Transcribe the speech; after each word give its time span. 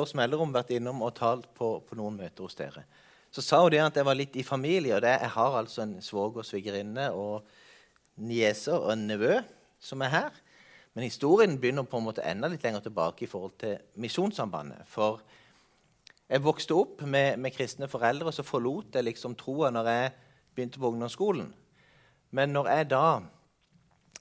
års 0.00 0.14
mellomrom 0.16 0.52
vært 0.54 0.72
innom 0.72 1.02
og 1.04 1.14
talt 1.18 1.48
på, 1.56 1.74
på, 1.84 1.96
noen 1.98 2.16
møter 2.16 2.46
hos 2.46 2.56
dere. 2.56 2.84
Så 3.32 3.44
sa 3.44 3.60
hun 3.62 3.72
det 3.72 3.82
at 3.82 3.96
jeg 3.96 4.06
var 4.08 4.16
litt 4.16 4.36
i 4.40 4.44
familie. 4.44 4.94
og 4.96 5.02
det, 5.04 5.18
Jeg 5.20 5.34
har 5.34 5.58
altså 5.58 5.82
en 5.82 6.00
svoger, 6.04 6.44
svigerinne 6.44 7.10
og 7.12 7.44
nieser 8.16 8.76
og 8.76 8.92
en 8.92 9.06
nevø 9.08 9.38
som 9.80 10.02
er 10.04 10.12
her. 10.12 10.40
Men 10.94 11.04
historien 11.08 11.58
begynner 11.60 11.88
på 11.88 11.98
en 11.98 12.04
måte 12.04 12.24
enda 12.24 12.48
litt 12.48 12.64
lenger 12.64 12.84
tilbake 12.84 13.24
i 13.24 13.28
forhold 13.28 13.56
til 13.60 13.78
Misjonssambandet. 13.96 14.84
For 14.88 15.22
jeg 16.28 16.44
vokste 16.44 16.76
opp 16.76 17.02
med, 17.04 17.38
med 17.40 17.52
kristne 17.52 17.88
foreldre, 17.88 18.28
og 18.28 18.36
så 18.36 18.44
forlot 18.44 18.96
jeg 18.96 19.08
liksom 19.08 19.36
troa 19.36 19.72
når 19.72 19.88
jeg 19.88 20.12
begynte 20.54 20.80
på 20.80 20.92
ungdomsskolen. 20.92 21.48
Men 22.32 22.52
når 22.52 22.68
jeg 22.68 22.90
da 22.92 23.06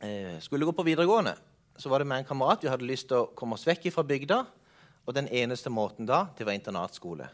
eh, 0.04 0.40
skulle 0.44 0.68
gå 0.68 0.76
på 0.76 0.88
videregående, 0.88 1.36
så 1.80 1.92
var 1.92 2.00
det 2.00 2.08
med 2.08 2.22
en 2.22 2.28
kamerat 2.28 2.64
vi 2.64 2.72
hadde 2.72 2.88
lyst 2.88 3.08
til 3.12 3.24
å 3.24 3.30
komme 3.36 3.56
oss 3.56 3.68
vekk 3.68 3.88
fra 3.96 4.04
bygda. 4.08 4.46
Og 5.08 5.16
den 5.18 5.28
eneste 5.28 5.72
måten 5.74 6.08
da, 6.10 6.28
det 6.38 6.46
var 6.46 6.56
internatskole. 6.58 7.28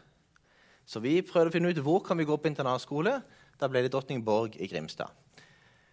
Så 0.88 1.02
vi 1.04 1.18
prøvde 1.20 1.52
å 1.52 1.54
finne 1.54 1.72
ut 1.72 1.82
hvor 1.84 2.00
kan 2.04 2.16
vi 2.16 2.26
gå 2.28 2.36
på 2.40 2.48
internatskole. 2.48 3.18
Da 3.60 3.68
ble 3.68 3.84
det 3.84 3.92
Drottningborg 3.92 4.56
i 4.56 4.68
Grimstad. 4.70 5.12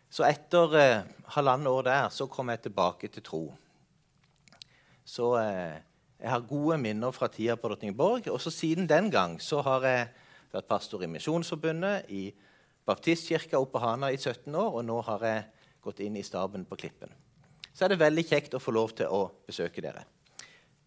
Så 0.10 0.24
etter 0.24 0.78
eh, 0.80 1.08
halvannet 1.36 1.68
år 1.68 1.88
der 1.88 2.14
så 2.14 2.30
kom 2.32 2.54
jeg 2.54 2.64
tilbake 2.64 3.10
til 3.12 3.26
tro. 3.26 3.44
Så 5.04 5.34
eh, 5.42 5.82
jeg 6.22 6.32
har 6.32 6.48
gode 6.48 6.78
minner 6.80 7.12
fra 7.12 7.28
tida 7.28 7.58
på 7.60 7.68
Drottningborg. 7.68 8.30
Og 8.32 8.40
så 8.42 8.54
siden 8.54 8.88
den 8.88 9.12
gang 9.12 9.36
så 9.44 9.60
har 9.66 9.84
jeg 9.90 10.08
vært 10.56 10.70
pastor 10.70 11.04
i 11.04 11.12
Misjonsforbundet, 11.12 12.08
i 12.10 12.30
Baptistkirka 12.86 13.60
oppe 13.60 13.76
på 13.76 13.84
Hana 13.84 14.12
i 14.14 14.18
17 14.18 14.56
år, 14.56 14.78
og 14.78 14.86
nå 14.86 15.00
har 15.10 15.24
jeg 15.26 15.46
gått 15.84 16.02
inn 16.06 16.16
i 16.18 16.24
staben 16.24 16.64
på 16.70 16.78
Klippen. 16.80 17.12
Så 17.74 17.86
er 17.86 17.92
det 17.92 18.00
veldig 18.00 18.24
kjekt 18.30 18.56
å 18.56 18.62
få 18.62 18.72
lov 18.72 18.94
til 18.96 19.12
å 19.12 19.26
besøke 19.48 19.84
dere. 19.84 20.06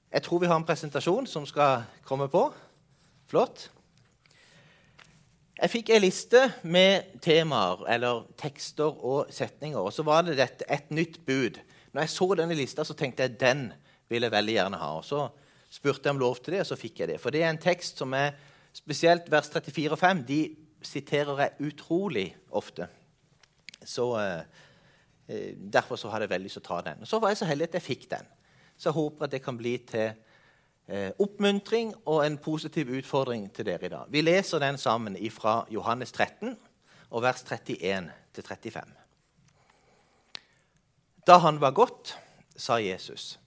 Jeg 0.09 0.23
tror 0.25 0.39
vi 0.41 0.49
har 0.49 0.57
en 0.57 0.65
presentasjon 0.65 1.27
som 1.29 1.45
skal 1.47 1.83
komme 2.09 2.31
på. 2.33 2.47
Flott. 3.29 3.67
Jeg 5.59 5.73
fikk 5.73 5.91
ei 5.93 5.99
liste 6.01 6.41
med 6.65 7.19
temaer 7.21 7.83
eller 7.93 8.23
tekster 8.41 8.89
og 9.05 9.29
setninger. 9.35 9.77
Og 9.77 9.93
så 9.93 10.07
var 10.07 10.25
det 10.25 10.39
dette, 10.39 10.65
et 10.65 10.89
nytt 10.89 11.19
bud. 11.27 11.59
Når 11.93 12.07
jeg 12.07 12.15
så 12.15 12.29
denne 12.41 12.57
lista, 12.57 12.87
så 12.89 12.97
tenkte 12.97 13.27
jeg 13.27 13.37
den 13.41 13.67
vil 14.09 14.25
jeg 14.25 14.33
veldig 14.33 14.55
gjerne 14.55 14.81
ha. 14.81 14.95
Og 14.97 15.05
Så 15.05 15.29
spurte 15.69 16.09
jeg 16.09 16.17
om 16.17 16.23
lov 16.23 16.41
til 16.41 16.57
det, 16.57 16.63
og 16.65 16.71
så 16.71 16.81
fikk 16.81 17.01
jeg 17.01 17.13
det. 17.13 17.21
For 17.21 17.35
det 17.35 17.43
er 17.43 17.51
en 17.51 17.61
tekst 17.61 18.01
som 18.01 18.15
er 18.17 18.33
spesielt 18.73 19.29
vers 19.29 19.53
34 19.53 19.93
og 19.93 20.01
5. 20.01 20.25
De 20.25 20.41
siterer 20.81 21.45
jeg 21.45 21.69
utrolig 21.69 22.31
ofte. 22.49 22.89
Så 23.85 24.09
eh, 24.23 24.43
eh, 25.29 25.53
Derfor 25.53 26.01
så 26.01 26.09
hadde 26.09 26.25
jeg 26.25 26.31
veldig 26.31 26.49
lyst 26.49 26.63
til 26.63 26.65
å 26.65 26.71
ta 26.71 26.81
den. 26.91 27.05
Og 27.05 27.13
Så 27.13 27.21
var 27.21 27.29
jeg 27.29 27.43
så 27.43 27.51
heldig 27.51 27.69
at 27.69 27.81
jeg 27.83 27.89
fikk 27.91 28.11
den. 28.17 28.38
Så 28.79 28.89
jeg 28.89 28.99
håper 28.99 29.27
at 29.27 29.35
det 29.35 29.43
kan 29.43 29.59
bli 29.59 29.75
til 29.89 30.13
eh, 30.87 31.11
oppmuntring 31.19 31.93
og 32.07 32.23
en 32.25 32.39
positiv 32.39 32.93
utfordring 32.95 33.49
til 33.55 33.67
dere 33.67 33.87
i 33.87 33.93
dag. 33.93 34.07
Vi 34.09 34.23
leser 34.23 34.63
den 34.63 34.79
sammen 34.79 35.19
fra 35.35 35.65
Johannes 35.71 36.13
13, 36.13 36.57
og 37.11 37.23
vers 37.23 37.43
31 37.43 38.11
35. 38.39 38.95
Da 41.27 41.39
han 41.39 41.59
var 41.61 41.75
gått, 41.77 42.15
sa 42.57 42.79
Jesus, 42.81 43.39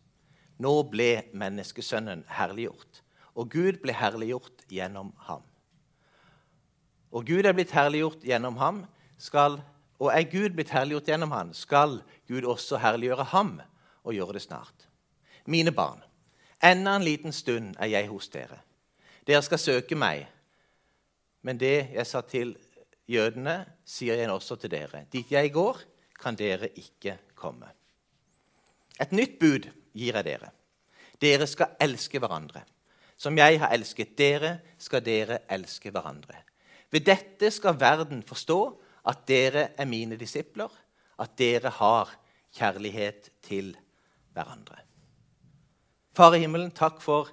nå 0.61 0.73
ble 0.91 1.23
menneskesønnen 1.33 2.25
herliggjort, 2.29 3.01
og 3.35 3.49
Gud 3.49 3.79
ble 3.81 3.95
herliggjort 3.95 4.65
gjennom 4.69 5.13
ham. 5.27 5.45
Og 7.11 7.25
Gud 7.27 7.47
er 7.47 7.55
blitt 7.55 7.73
herliggjort 7.75 8.23
gjennom 8.23 8.59
ham, 8.59 8.83
skal, 9.17 9.59
og 9.99 10.11
er 10.13 10.27
Gud 10.29 10.55
blitt 10.55 10.71
herliggjort 10.75 11.09
gjennom 11.09 11.33
ham, 11.35 11.55
skal 11.57 11.99
Gud 12.29 12.45
også 12.47 12.79
herliggjøre 12.83 13.31
ham 13.33 13.57
og 14.03 14.15
gjøre 14.15 14.37
det 14.37 14.45
snart. 14.45 14.80
Mine 15.45 15.71
barn, 15.71 16.01
Enda 16.61 16.95
en 16.95 17.03
liten 17.03 17.33
stund 17.33 17.73
er 17.81 17.89
jeg 17.89 18.07
hos 18.11 18.29
dere. 18.29 18.59
Dere 19.25 19.41
skal 19.41 19.59
søke 19.59 19.97
meg. 19.97 20.27
Men 21.41 21.57
det 21.57 21.89
jeg 21.95 22.05
sa 22.05 22.21
til 22.21 22.53
jødene, 23.09 23.63
sier 23.85 24.19
jeg 24.19 24.29
også 24.29 24.59
til 24.61 24.69
dere. 24.69 25.07
Dit 25.09 25.31
jeg 25.33 25.49
går, 25.53 25.79
kan 26.21 26.37
dere 26.37 26.69
ikke 26.77 27.17
komme. 27.35 27.71
Et 29.01 29.11
nytt 29.11 29.39
bud 29.41 29.65
gir 29.97 30.19
jeg 30.19 30.27
dere. 30.27 30.51
Dere 31.21 31.47
skal 31.49 31.73
elske 31.81 32.21
hverandre. 32.21 32.61
Som 33.17 33.37
jeg 33.37 33.57
har 33.61 33.73
elsket 33.73 34.13
dere, 34.17 34.59
skal 34.77 35.01
dere 35.05 35.41
elske 35.49 35.89
hverandre. 35.89 36.43
Ved 36.91 37.07
dette 37.09 37.49
skal 37.53 37.79
verden 37.79 38.21
forstå 38.27 38.59
at 39.09 39.25
dere 39.25 39.71
er 39.77 39.89
mine 39.89 40.17
disipler, 40.17 40.69
at 41.17 41.33
dere 41.37 41.73
har 41.73 42.13
kjærlighet 42.53 43.31
til 43.41 43.73
hverandre. 44.33 44.77
Far 46.15 46.35
i 46.35 46.41
himmelen, 46.43 46.73
takk 46.75 46.99
for 47.03 47.29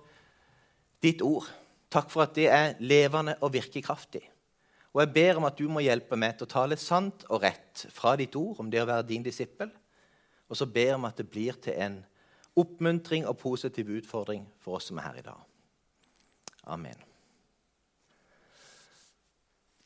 ditt 1.03 1.23
ord. 1.23 1.49
Takk 1.91 2.11
for 2.13 2.27
at 2.27 2.37
det 2.37 2.47
er 2.53 2.77
levende 2.85 3.35
og 3.41 3.53
virkekraftig. 3.55 4.23
Og 4.95 5.03
jeg 5.03 5.13
ber 5.15 5.41
om 5.41 5.47
at 5.49 5.59
du 5.59 5.67
må 5.71 5.83
hjelpe 5.85 6.17
meg 6.21 6.37
til 6.37 6.47
å 6.47 6.53
tale 6.53 6.79
sant 6.81 7.25
og 7.29 7.43
rett 7.45 7.87
fra 7.95 8.15
ditt 8.19 8.37
ord 8.39 8.61
om 8.63 8.71
det 8.71 8.83
å 8.83 8.89
være 8.89 9.09
din 9.09 9.25
disippel. 9.25 9.71
Og 10.49 10.57
så 10.57 10.69
ber 10.69 10.93
jeg 10.93 10.99
om 10.99 11.09
at 11.09 11.19
det 11.21 11.29
blir 11.29 11.59
til 11.63 11.77
en 11.77 11.99
oppmuntring 12.59 13.27
og 13.29 13.39
positiv 13.41 13.91
utfordring 13.99 14.47
for 14.63 14.79
oss 14.79 14.89
som 14.91 14.99
er 14.99 15.09
her 15.11 15.21
i 15.21 15.27
dag. 15.27 15.43
Amen. 16.69 17.05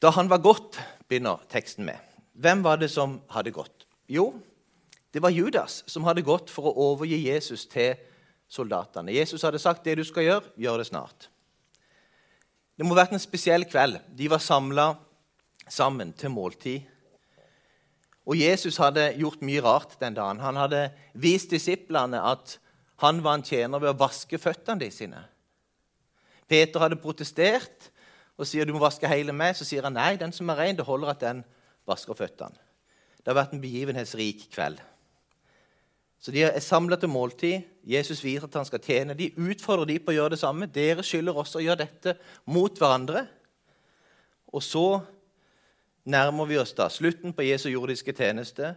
Da 0.03 0.11
han 0.17 0.31
var 0.31 0.43
gått, 0.43 0.81
begynner 1.09 1.43
teksten 1.51 1.87
med. 1.87 1.99
Hvem 2.33 2.65
var 2.65 2.81
det 2.81 2.91
som 2.91 3.21
hadde 3.31 3.53
gått? 3.55 3.87
Jo, 4.11 4.33
det 5.15 5.23
var 5.23 5.35
Judas 5.35 5.83
som 5.87 6.07
hadde 6.09 6.25
gått 6.27 6.51
for 6.51 6.71
å 6.71 6.89
overgi 6.91 7.21
Jesus 7.29 7.69
til 7.71 7.95
soldatene. 8.53 9.15
Jesus 9.17 9.43
hadde 9.47 9.61
sagt 9.63 9.87
det 9.87 9.97
du 10.01 10.05
skal 10.05 10.27
gjøre, 10.27 10.53
gjør 10.61 10.83
det 10.83 10.89
snart. 10.91 11.29
Det 12.77 12.85
må 12.85 12.95
ha 12.95 13.03
vært 13.03 13.17
en 13.17 13.23
spesiell 13.23 13.65
kveld. 13.69 14.01
De 14.17 14.29
var 14.33 14.43
samla 14.43 14.93
sammen 15.71 16.13
til 16.19 16.33
måltid. 16.35 16.89
Og 18.29 18.39
Jesus 18.39 18.79
hadde 18.79 19.13
gjort 19.19 19.43
mye 19.45 19.63
rart 19.65 19.97
den 20.01 20.15
dagen. 20.15 20.43
Han 20.45 20.59
hadde 20.61 20.91
vist 21.19 21.51
disiplene 21.51 22.21
at 22.23 22.59
han 23.03 23.19
var 23.25 23.39
en 23.39 23.47
tjener 23.47 23.83
ved 23.83 23.93
å 23.93 23.99
vaske 23.99 24.39
føttene 24.39 24.85
de 24.85 24.91
sine. 24.95 25.25
Peter 26.47 26.85
hadde 26.85 27.01
protestert 27.03 27.89
og 28.39 28.47
sier 28.47 28.67
du 28.67 28.75
må 28.77 28.83
vaske 28.83 29.09
hele 29.11 29.35
meg. 29.35 29.57
Så 29.59 29.67
sier 29.67 29.89
han 29.89 29.97
nei, 29.99 30.15
den 30.21 30.35
som 30.35 30.51
er 30.53 30.61
ren, 30.61 30.79
det 30.79 30.87
holder 30.87 31.15
at 31.15 31.25
den 31.25 31.43
vasker 31.89 32.17
føttene. 32.19 32.59
Det 33.23 33.31
har 33.31 33.39
vært 33.39 33.57
en 33.57 33.63
begivenhetsrik 33.63 34.49
kveld. 34.55 34.81
Så 36.23 36.31
De 36.31 36.45
er 36.47 36.61
samla 36.63 36.97
til 36.97 37.11
måltid. 37.11 37.65
Jesus 37.83 38.23
viser 38.23 38.47
at 38.47 38.55
han 38.55 38.67
skal 38.69 38.83
tjene. 38.83 39.17
De 39.19 39.33
utfordrer 39.35 39.89
de 39.91 39.99
på 39.99 40.13
å 40.13 40.15
gjøre 40.15 40.37
det 40.37 40.43
samme. 40.43 40.69
Dere 40.71 41.03
skylder 41.03 41.35
også 41.35 41.59
å 41.59 41.65
gjøre 41.65 41.83
dette 41.83 42.15
mot 42.47 42.79
hverandre. 42.79 43.25
Og 44.55 44.63
så 44.63 44.87
nærmer 46.07 46.47
vi 46.47 46.61
oss 46.63 46.77
da 46.79 46.87
slutten 46.93 47.35
på 47.35 47.49
Jesu 47.49 47.73
jordiske 47.73 48.15
tjeneste. 48.15 48.71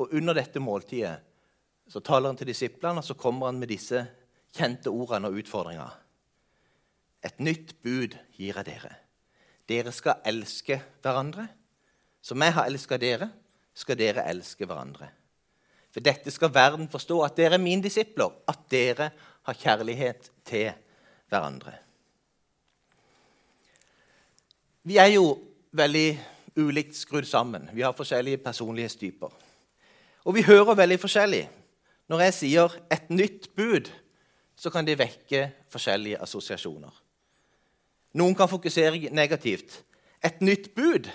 Og 0.00 0.14
under 0.16 0.38
dette 0.38 0.62
måltidet 0.64 1.18
så 1.88 2.00
taler 2.04 2.32
han 2.32 2.40
til 2.40 2.48
disiplene, 2.48 3.00
og 3.00 3.04
så 3.04 3.16
kommer 3.16 3.48
han 3.48 3.60
med 3.60 3.68
disse 3.72 4.02
kjente 4.56 4.88
ordene 4.88 5.28
og 5.28 5.42
utfordringene. 5.42 5.92
Et 7.24 7.40
nytt 7.42 7.74
bud 7.84 8.16
gir 8.38 8.54
jeg 8.54 8.64
dere. 8.68 8.94
Dere 9.68 9.92
skal 9.92 10.22
elske 10.28 10.80
hverandre. 11.02 11.48
Som 12.24 12.40
jeg 12.44 12.56
har 12.56 12.68
elska 12.68 12.96
dere, 13.00 13.28
skal 13.76 13.98
dere 13.98 14.24
elske 14.30 14.64
hverandre. 14.64 15.10
For 15.92 16.04
dette 16.04 16.30
skal 16.30 16.52
verden 16.54 16.88
forstå, 16.92 17.20
at 17.24 17.36
dere 17.36 17.56
er 17.56 17.62
mine 17.62 17.82
disipler, 17.82 18.32
at 18.48 18.64
dere 18.70 19.10
har 19.48 19.56
kjærlighet 19.56 20.30
til 20.44 20.70
hverandre. 21.28 21.72
Vi 24.88 24.96
er 24.96 25.10
jo 25.12 25.38
veldig 25.76 26.08
ulikt 26.58 26.96
skrudd 26.96 27.26
sammen. 27.28 27.68
Vi 27.72 27.84
har 27.84 27.96
forskjellige 27.96 28.40
personlighetstyper. 28.44 29.32
Og 30.24 30.34
vi 30.34 30.42
hører 30.42 30.74
veldig 30.74 31.00
forskjellig. 31.00 31.48
Når 32.08 32.20
jeg 32.20 32.34
sier 32.34 32.76
'et 32.90 33.10
nytt 33.10 33.54
bud', 33.56 33.90
så 34.56 34.70
kan 34.70 34.86
det 34.86 34.98
vekke 34.98 35.52
forskjellige 35.68 36.22
assosiasjoner. 36.22 37.02
Noen 38.12 38.34
kan 38.34 38.48
fokusere 38.48 39.10
negativt. 39.10 39.84
Et 40.24 40.40
nytt 40.40 40.74
bud 40.74 41.10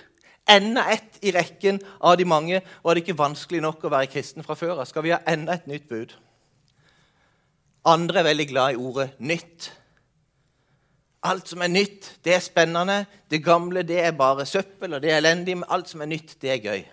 Enda 0.50 0.86
ett 0.92 1.18
i 1.22 1.32
rekken 1.32 1.80
av 2.00 2.18
de 2.18 2.26
mange. 2.26 2.62
Var 2.84 2.96
det 2.96 3.04
ikke 3.04 3.20
vanskelig 3.20 3.62
nok 3.64 3.86
å 3.86 3.92
være 3.94 4.12
kristen 4.12 4.44
fra 4.44 4.58
før 4.60 4.82
av? 4.82 4.88
Skal 4.90 5.06
vi 5.06 5.14
ha 5.16 5.22
enda 5.28 5.56
et 5.56 5.70
nytt 5.72 5.88
bud? 5.88 6.12
Andre 7.88 8.20
er 8.20 8.30
veldig 8.32 8.48
glad 8.48 8.74
i 8.74 8.80
ordet 8.80 9.10
'nytt'. 9.20 9.72
Alt 11.24 11.48
som 11.48 11.62
er 11.62 11.68
nytt, 11.72 12.18
det 12.24 12.36
er 12.36 12.40
spennende. 12.44 13.06
Det 13.32 13.44
gamle 13.44 13.84
det 13.84 14.00
er 14.04 14.12
bare 14.12 14.46
søppel, 14.46 14.94
og 14.94 15.02
det 15.02 15.12
er 15.12 15.22
elendig. 15.22 15.56
Men 15.58 15.70
alt 15.70 15.90
som 15.90 16.02
er 16.02 16.06
nytt, 16.12 16.36
det 16.42 16.52
er 16.52 16.60
gøy. 16.60 16.84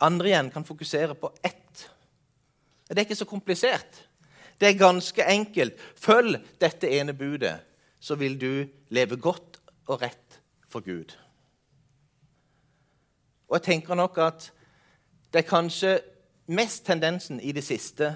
Andre 0.00 0.28
igjen 0.28 0.50
kan 0.50 0.64
fokusere 0.64 1.14
på 1.14 1.32
ett. 1.42 1.90
Det 2.88 2.98
er 2.98 3.06
ikke 3.06 3.18
så 3.18 3.24
komplisert. 3.24 4.06
Det 4.60 4.68
er 4.68 4.78
ganske 4.78 5.26
enkelt. 5.26 5.74
Følg 5.98 6.38
dette 6.60 6.90
ene 6.90 7.14
budet, 7.14 7.56
så 8.00 8.14
vil 8.14 8.38
du 8.40 8.66
leve 8.94 9.16
godt 9.16 9.58
og 9.88 10.02
rett 10.02 10.21
for 10.72 10.80
Gud. 10.80 11.12
Og 13.48 13.58
jeg 13.58 13.62
tenker 13.68 13.94
nok 13.94 14.18
at 14.18 14.48
det 15.32 15.42
er 15.42 15.48
kanskje 15.48 15.98
mest 16.52 16.86
tendensen 16.86 17.40
i 17.40 17.52
det 17.52 17.64
siste 17.64 18.14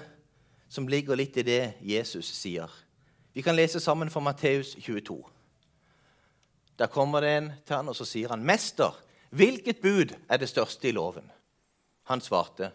som 0.69 0.87
ligger 0.89 1.17
litt 1.17 1.37
i 1.37 1.45
det 1.45 1.61
Jesus 1.85 2.29
sier. 2.33 2.71
Vi 3.33 3.43
kan 3.45 3.55
lese 3.55 3.79
sammen 3.79 4.09
fra 4.09 4.23
Matteus 4.25 4.73
22. 4.81 5.19
Der 6.77 6.89
kommer 6.89 7.21
det 7.21 7.29
en 7.37 7.51
til 7.65 7.75
han, 7.75 7.89
og 7.89 7.95
så 7.95 8.05
sier 8.05 8.29
han, 8.29 8.43
'Mester, 8.43 8.97
hvilket 9.29 9.77
bud 9.81 10.13
er 10.29 10.37
det 10.37 10.49
største 10.49 10.89
i 10.89 10.91
loven?' 10.91 11.31
Han 12.03 12.21
svarte, 12.21 12.71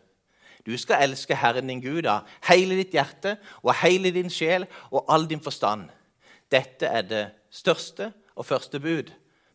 'Du 0.67 0.79
skal 0.79 1.03
elske 1.03 1.35
Herren 1.35 1.67
din 1.67 1.81
Gud 1.81 2.07
av 2.07 2.27
hele 2.49 2.75
ditt 2.75 2.91
hjerte 2.93 3.37
og 3.63 3.75
hele 3.75 4.11
din 4.11 4.31
sjel 4.31 4.67
og 4.91 5.05
all 5.09 5.29
din 5.29 5.41
forstand.' 5.41 5.91
Dette 6.53 6.87
er 6.87 7.03
det 7.03 7.31
største 7.51 8.13
og 8.37 8.47
første 8.47 8.81
bud, 8.81 9.13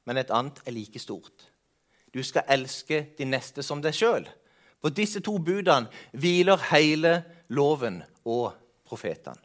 men 0.07 0.21
et 0.21 0.31
annet 0.31 0.61
er 0.63 0.75
like 0.75 0.99
stort. 1.03 1.49
Du 2.13 2.23
skal 2.23 2.47
elske 2.49 3.03
din 3.17 3.33
neste 3.33 3.63
som 3.63 3.81
deg 3.83 3.95
sjøl. 3.95 4.23
På 4.79 4.89
disse 4.93 5.19
to 5.25 5.35
budene 5.43 5.91
hviler 6.15 6.61
hele 6.71 7.19
loven 7.51 7.99
og 8.23 8.53
profetene. 8.87 9.41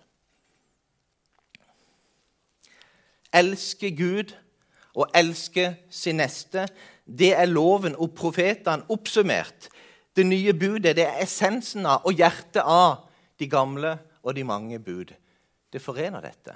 Elske 3.33 3.91
Gud 3.97 4.35
og 4.93 5.09
elske 5.17 5.71
sin 5.91 6.19
neste, 6.21 6.67
det 7.07 7.33
er 7.33 7.49
loven 7.49 7.97
og 7.97 8.13
profetene 8.15 8.85
oppsummert. 8.93 9.71
Det 10.13 10.27
nye 10.29 10.53
budet 10.53 10.95
det 10.99 11.07
er 11.09 11.23
essensen 11.25 11.89
av 11.89 12.05
og 12.07 12.21
hjertet 12.21 12.61
av 12.61 13.09
de 13.41 13.49
gamle 13.51 13.97
og 14.23 14.37
de 14.37 14.45
mange 14.45 14.79
bud. 14.79 15.15
Det 15.73 15.81
forener 15.81 16.21
dette. 16.21 16.55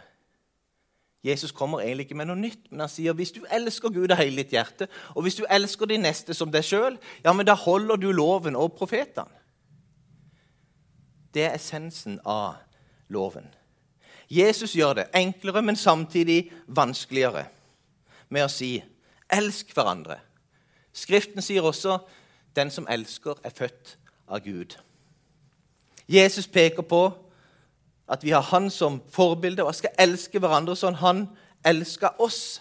Jesus 1.26 1.50
kommer 1.52 1.80
egentlig 1.82 2.06
ikke 2.06 2.18
med 2.20 2.28
noe 2.30 2.38
nytt, 2.38 2.68
men 2.70 2.84
han 2.84 2.90
sier 2.90 3.16
hvis 3.18 3.32
du 3.34 3.40
elsker 3.50 3.90
Gud 3.90 4.12
av 4.14 4.20
hele 4.20 4.44
ditt 4.44 4.54
hjerte, 4.54 4.86
og 5.14 5.26
hvis 5.26 5.38
du 5.40 5.42
elsker 5.50 5.90
de 5.90 5.98
neste 5.98 6.36
som 6.38 6.52
deg 6.54 6.62
sjøl, 6.62 6.98
ja, 7.24 7.32
men 7.34 7.48
da 7.48 7.56
holder 7.58 7.98
du 7.98 8.12
loven 8.14 8.54
og 8.58 8.76
profetene. 8.78 9.42
Det 11.34 11.48
er 11.48 11.56
essensen 11.58 12.20
av 12.24 12.60
loven. 13.12 13.48
Jesus 14.30 14.72
gjør 14.78 15.00
det 15.00 15.10
enklere, 15.14 15.62
men 15.62 15.76
samtidig 15.76 16.46
vanskeligere 16.66 17.44
med 18.28 18.46
å 18.46 18.50
si 18.50 18.82
'elsk 19.30 19.74
hverandre'. 19.74 20.18
Skriften 20.92 21.42
sier 21.42 21.62
også 21.62 21.98
'den 22.56 22.70
som 22.70 22.86
elsker, 22.90 23.34
er 23.44 23.50
født 23.50 23.98
av 24.28 24.40
Gud'. 24.40 24.78
Jesus 26.08 26.46
peker 26.46 26.82
på 26.82 27.25
at 28.06 28.24
vi 28.24 28.30
har 28.30 28.42
Han 28.42 28.70
som 28.70 29.00
forbilde 29.10 29.64
og 29.64 29.74
skal 29.74 29.94
elske 29.98 30.38
hverandre 30.38 30.76
sånn 30.78 30.98
han 31.00 31.26
elsker 31.66 32.20
oss. 32.22 32.60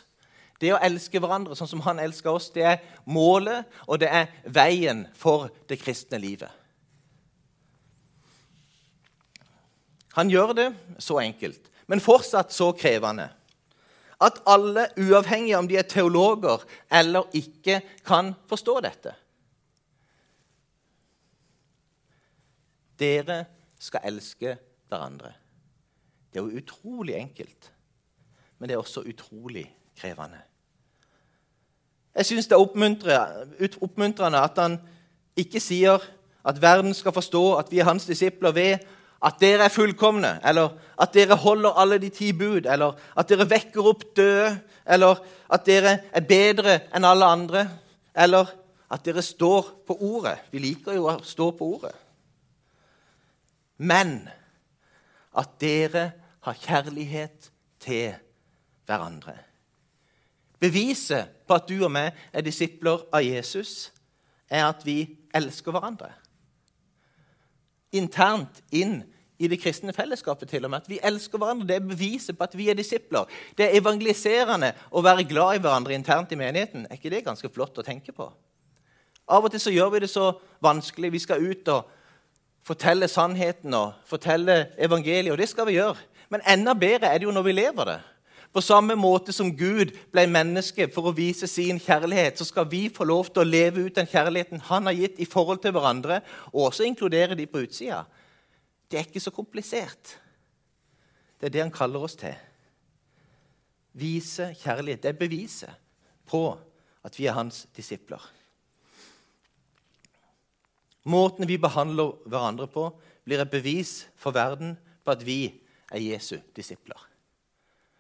Det 0.60 0.72
å 0.74 0.82
elske 0.82 1.20
hverandre 1.22 1.56
sånn 1.58 1.70
som 1.70 1.84
han 1.86 2.00
elsker 2.02 2.32
oss, 2.32 2.50
det 2.56 2.64
er 2.66 2.84
målet 3.06 3.68
og 3.86 4.00
det 4.02 4.10
er 4.10 4.32
veien 4.46 5.06
for 5.14 5.50
det 5.70 5.78
kristne 5.82 6.18
livet. 6.22 6.50
Han 10.16 10.32
gjør 10.32 10.54
det 10.56 10.70
så 11.04 11.20
enkelt, 11.20 11.68
men 11.92 12.02
fortsatt 12.02 12.54
så 12.56 12.72
krevende. 12.74 13.28
At 14.24 14.40
alle, 14.48 14.88
uavhengig 14.96 15.58
om 15.58 15.68
de 15.68 15.76
er 15.76 15.90
teologer 15.92 16.64
eller 16.88 17.28
ikke, 17.36 17.82
kan 18.08 18.32
forstå 18.48 18.78
dette. 18.86 19.12
Dere 22.96 23.44
skal 23.76 24.08
elske 24.08 24.56
hverandre. 24.56 24.75
Det 24.90 26.40
er 26.40 26.44
jo 26.44 26.60
utrolig 26.60 27.16
enkelt, 27.16 27.72
men 28.60 28.70
det 28.70 28.76
er 28.76 28.84
også 28.84 29.04
utrolig 29.08 29.66
krevende. 29.98 30.42
Jeg 32.16 32.26
syns 32.26 32.48
det 32.48 32.56
er 32.56 33.80
oppmuntrende 33.82 34.40
at 34.40 34.60
han 34.60 34.78
ikke 35.36 35.60
sier 35.60 36.04
at 36.46 36.62
verden 36.62 36.94
skal 36.94 37.12
forstå 37.16 37.44
at 37.60 37.72
vi 37.72 37.80
er 37.80 37.90
hans 37.90 38.06
disipler 38.08 38.54
ved 38.56 38.86
at 39.26 39.40
dere 39.42 39.66
er 39.66 39.74
fullkomne, 39.74 40.40
eller 40.46 40.76
at 41.02 41.14
dere 41.14 41.36
holder 41.36 41.80
alle 41.82 41.98
de 41.98 42.10
ti 42.14 42.32
bud, 42.34 42.68
eller 42.70 42.94
at 43.18 43.30
dere 43.30 43.50
vekker 43.50 43.88
opp 43.90 44.04
døde, 44.16 44.52
eller 44.86 45.20
at 45.50 45.66
dere 45.66 45.98
er 46.12 46.28
bedre 46.28 46.80
enn 46.96 47.08
alle 47.08 47.26
andre, 47.26 47.66
eller 48.16 48.52
at 48.92 49.06
dere 49.06 49.24
står 49.26 49.72
på 49.88 49.98
ordet. 49.98 50.38
Vi 50.52 50.62
liker 50.62 50.94
jo 50.94 51.08
å 51.10 51.18
stå 51.26 51.50
på 51.58 51.72
ordet. 51.78 51.96
Men 53.78 54.20
at 55.36 55.58
dere 55.62 56.12
har 56.46 56.54
kjærlighet 56.54 57.52
til 57.80 58.14
hverandre. 58.86 59.38
Beviset 60.60 61.28
på 61.48 61.58
at 61.58 61.68
du 61.70 61.84
og 61.84 61.92
meg 61.92 62.16
er 62.34 62.46
disipler 62.46 63.04
av 63.14 63.26
Jesus, 63.26 63.92
er 64.50 64.68
at 64.70 64.86
vi 64.86 65.02
elsker 65.36 65.74
hverandre. 65.74 66.12
Internt 67.96 68.62
inn 68.76 69.02
i 69.38 69.50
det 69.52 69.60
kristne 69.60 69.94
fellesskapet. 69.94 70.50
til 70.50 70.66
og 70.66 70.72
med, 70.72 70.78
At 70.78 70.90
vi 70.90 71.00
elsker 71.04 71.38
hverandre. 71.38 71.68
Det 71.68 71.76
er 71.76 71.88
beviset 71.88 72.38
på 72.38 72.44
at 72.44 72.58
vi 72.58 72.70
er 72.70 72.74
disipler. 72.74 73.26
Det 73.58 73.66
er 73.66 73.80
evangeliserende 73.80 74.74
å 74.92 75.02
være 75.02 75.24
glad 75.24 75.56
i 75.56 75.60
hverandre 75.60 75.94
internt 75.94 76.32
i 76.32 76.36
menigheten. 76.36 76.88
Er 76.90 76.96
ikke 76.96 77.10
det 77.10 77.26
ganske 77.26 77.50
flott 77.50 77.78
å 77.78 77.84
tenke 77.84 78.12
på? 78.12 78.32
Av 79.28 79.44
og 79.44 79.52
til 79.52 79.60
så 79.60 79.72
gjør 79.72 79.90
vi 79.90 80.00
det 80.00 80.10
så 80.10 80.32
vanskelig. 80.62 81.12
Vi 81.12 81.20
skal 81.20 81.44
ut 81.44 81.68
og 81.68 81.90
fortelle 82.66 83.08
sannheten 83.12 83.74
og 83.78 83.94
fortelle 84.10 84.66
evangeliet, 84.82 85.32
og 85.34 85.40
det 85.40 85.50
skal 85.52 85.68
vi 85.70 85.78
gjøre. 85.78 85.98
Men 86.34 86.44
enda 86.50 86.74
bedre 86.74 87.12
er 87.12 87.22
det 87.22 87.28
jo 87.28 87.34
når 87.36 87.46
vi 87.46 87.56
lever 87.60 87.90
det. 87.92 88.00
På 88.56 88.62
samme 88.64 88.96
måte 88.96 89.34
som 89.36 89.52
Gud 89.52 89.92
ble 90.14 90.24
menneske 90.32 90.88
for 90.94 91.10
å 91.10 91.16
vise 91.16 91.48
sin 91.52 91.80
kjærlighet, 91.82 92.40
så 92.40 92.48
skal 92.48 92.70
vi 92.72 92.86
få 92.94 93.04
lov 93.04 93.28
til 93.28 93.44
å 93.44 93.50
leve 93.50 93.84
ut 93.84 93.98
den 93.98 94.08
kjærligheten 94.08 94.64
han 94.70 94.88
har 94.88 94.96
gitt 94.96 95.20
i 95.20 95.28
forhold 95.28 95.60
til 95.62 95.76
hverandre, 95.76 96.22
og 96.54 96.70
også 96.70 96.88
inkludere 96.88 97.36
de 97.36 97.50
på 97.52 97.66
utsida. 97.66 98.06
Det 98.88 99.00
er 99.00 99.10
ikke 99.10 99.24
så 99.26 99.34
komplisert. 99.36 100.16
Det 101.36 101.50
er 101.50 101.54
det 101.58 101.66
han 101.66 101.76
kaller 101.76 102.08
oss 102.08 102.16
til. 102.16 102.34
Vise 103.96 104.54
kjærlighet. 104.62 105.04
Det 105.04 105.12
er 105.12 105.20
beviset 105.20 105.76
på 106.32 106.48
at 107.06 107.20
vi 107.20 107.28
er 107.28 107.36
hans 107.36 107.66
disipler. 107.76 108.24
Måten 111.06 111.48
vi 111.48 111.58
behandler 111.62 112.16
hverandre 112.26 112.68
på, 112.72 112.88
blir 113.26 113.42
et 113.42 113.52
bevis 113.52 114.06
for 114.18 114.34
verden 114.34 114.76
på 115.06 115.14
at 115.14 115.26
vi 115.26 115.40
er 115.94 116.02
Jesu 116.02 116.38
disipler. 116.56 116.98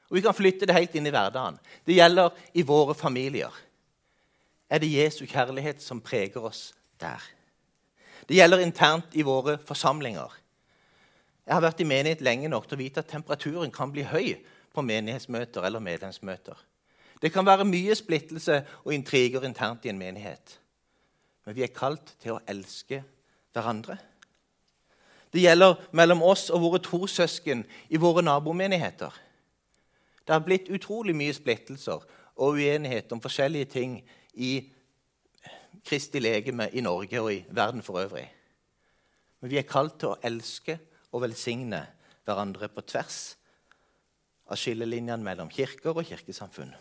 Og 0.10 0.18
Vi 0.18 0.22
kan 0.22 0.38
flytte 0.38 0.66
det 0.66 0.75
helt 0.75 0.96
inn 0.96 1.07
i 1.07 1.13
hverdagen. 1.13 1.57
Det 1.86 1.98
gjelder 1.98 2.34
i 2.54 2.62
våre 2.62 2.94
familier. 2.98 3.54
Er 4.69 4.80
det 4.80 4.92
Jesu 4.94 5.25
kjærlighet 5.25 5.81
som 5.81 6.02
preger 6.02 6.46
oss 6.46 6.74
der? 7.02 7.22
Det 8.25 8.38
gjelder 8.38 8.63
internt 8.66 9.13
i 9.13 9.25
våre 9.25 9.57
forsamlinger. 9.66 10.30
Jeg 11.46 11.54
har 11.54 11.62
vært 11.62 11.81
i 11.81 11.90
menighet 11.90 12.24
lenge 12.25 12.50
nok 12.50 12.66
til 12.66 12.78
å 12.78 12.81
vite 12.81 13.02
at 13.04 13.10
temperaturen 13.10 13.74
kan 13.74 13.92
bli 13.94 14.06
høy 14.10 14.34
på 14.74 14.81
menighetsmøter 14.81 15.66
eller 15.66 15.84
medlemsmøter. 15.84 16.57
Det 17.21 17.31
kan 17.33 17.45
være 17.45 17.68
mye 17.69 17.95
splittelse 17.95 18.64
og 18.83 18.94
intriger 18.94 19.45
internt 19.45 19.85
i 19.85 19.92
en 19.94 20.00
menighet. 20.02 20.57
Men 21.45 21.56
vi 21.56 21.64
er 21.66 21.73
kalt 21.73 22.16
til 22.21 22.35
å 22.35 22.42
elske 22.49 23.04
hverandre. 23.54 23.97
Det 25.33 25.44
gjelder 25.44 25.78
mellom 25.95 26.23
oss 26.23 26.47
og 26.54 26.64
våre 26.64 26.80
to 26.83 27.06
søsken 27.11 27.66
i 27.92 27.99
våre 28.02 28.23
nabomenigheter. 28.23 29.11
Det 30.25 30.33
har 30.33 30.45
blitt 30.45 30.71
utrolig 30.73 31.14
mye 31.16 31.33
splittelser 31.35 32.06
og 32.35 32.57
uenighet 32.57 33.11
om 33.14 33.21
forskjellige 33.21 33.69
ting 33.75 33.99
i 34.33 34.54
Kristi 35.85 36.19
legeme 36.19 36.69
i 36.73 36.81
Norge 36.81 37.21
og 37.21 37.30
i 37.33 37.44
verden 37.54 37.83
for 37.85 38.02
øvrig. 38.02 38.25
Men 39.42 39.52
vi 39.52 39.59
er 39.61 39.69
kalt 39.69 39.99
til 40.02 40.16
å 40.16 40.19
elske 40.25 40.80
og 41.11 41.21
velsigne 41.28 41.83
hverandre 42.25 42.71
på 42.73 42.81
tvers 42.90 43.19
av 44.49 44.57
skillelinjene 44.57 45.25
mellom 45.25 45.52
kirker 45.52 45.94
og 45.94 46.07
kirkesamfunn. 46.07 46.73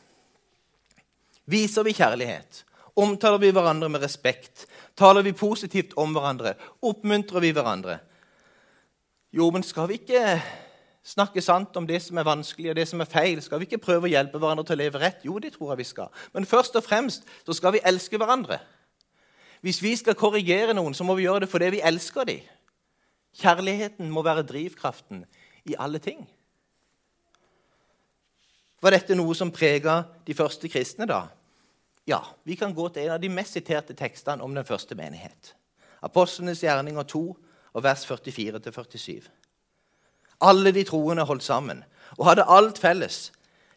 Viser 1.44 1.85
vi 1.85 1.92
kjærlighet? 1.92 2.62
Omtaler 2.96 3.40
vi 3.42 3.50
hverandre 3.50 3.88
med 3.90 4.02
respekt? 4.02 4.66
Taler 4.96 5.24
vi 5.26 5.32
positivt 5.34 5.96
om 5.98 6.12
hverandre? 6.14 6.54
Oppmuntrer 6.82 7.42
vi 7.42 7.50
hverandre? 7.54 7.98
Jo, 9.34 9.48
men 9.50 9.66
skal 9.66 9.88
vi 9.90 9.98
ikke 9.98 10.36
snakke 11.04 11.42
sant 11.42 11.74
om 11.76 11.88
det 11.88 11.98
som 12.04 12.18
er 12.18 12.28
vanskelig 12.28 12.70
og 12.70 12.76
det 12.78 12.86
som 12.88 13.02
er 13.02 13.10
feil? 13.10 13.42
Skal 13.42 13.58
vi 13.58 13.66
ikke 13.66 13.82
prøve 13.82 14.06
å 14.06 14.12
hjelpe 14.12 14.38
hverandre 14.38 14.66
til 14.68 14.78
å 14.78 14.82
leve 14.84 15.02
rett? 15.02 15.26
Jo, 15.26 15.40
det 15.42 15.56
tror 15.56 15.72
jeg 15.72 15.82
vi 15.82 15.88
skal. 15.90 16.12
Men 16.36 16.46
først 16.46 16.78
og 16.78 16.86
fremst 16.86 17.26
så 17.42 17.56
skal 17.58 17.74
vi 17.74 17.82
elske 17.82 18.20
hverandre. 18.20 18.60
Hvis 19.64 19.82
vi 19.82 19.96
skal 19.98 20.14
korrigere 20.14 20.76
noen, 20.76 20.94
så 20.94 21.06
må 21.08 21.16
vi 21.18 21.26
gjøre 21.26 21.46
det 21.46 21.50
fordi 21.50 21.72
vi 21.74 21.82
elsker 21.82 22.28
dem. 22.28 22.46
Kjærligheten 23.34 24.10
må 24.14 24.22
være 24.22 24.46
drivkraften 24.46 25.24
i 25.66 25.74
alle 25.80 25.98
ting. 25.98 26.22
Var 28.84 28.94
dette 28.94 29.16
noe 29.16 29.34
som 29.34 29.50
prega 29.50 30.04
de 30.26 30.36
første 30.36 30.68
kristne? 30.68 31.08
da? 31.08 31.24
Ja, 32.06 32.20
vi 32.44 32.54
kan 32.54 32.75
gå 32.75 32.88
til 32.92 33.06
en 33.06 33.14
av 33.16 33.20
de 33.23 33.30
mest 33.32 33.56
siterte 33.56 33.96
tekstene 33.96 34.44
om 34.44 34.54
den 34.54 34.66
første 34.68 34.96
menighet. 34.99 35.54
Apostlenes 36.04 36.61
gjerninger 36.61 37.06
2, 37.08 37.23
og 37.75 37.82
vers 37.82 38.04
44-47. 38.06 39.25
Alle 40.44 40.73
de 40.75 40.84
troende 40.87 41.25
holdt 41.26 41.42
sammen 41.42 41.82
og 42.18 42.28
hadde 42.28 42.46
alt 42.46 42.78
felles. 42.78 43.32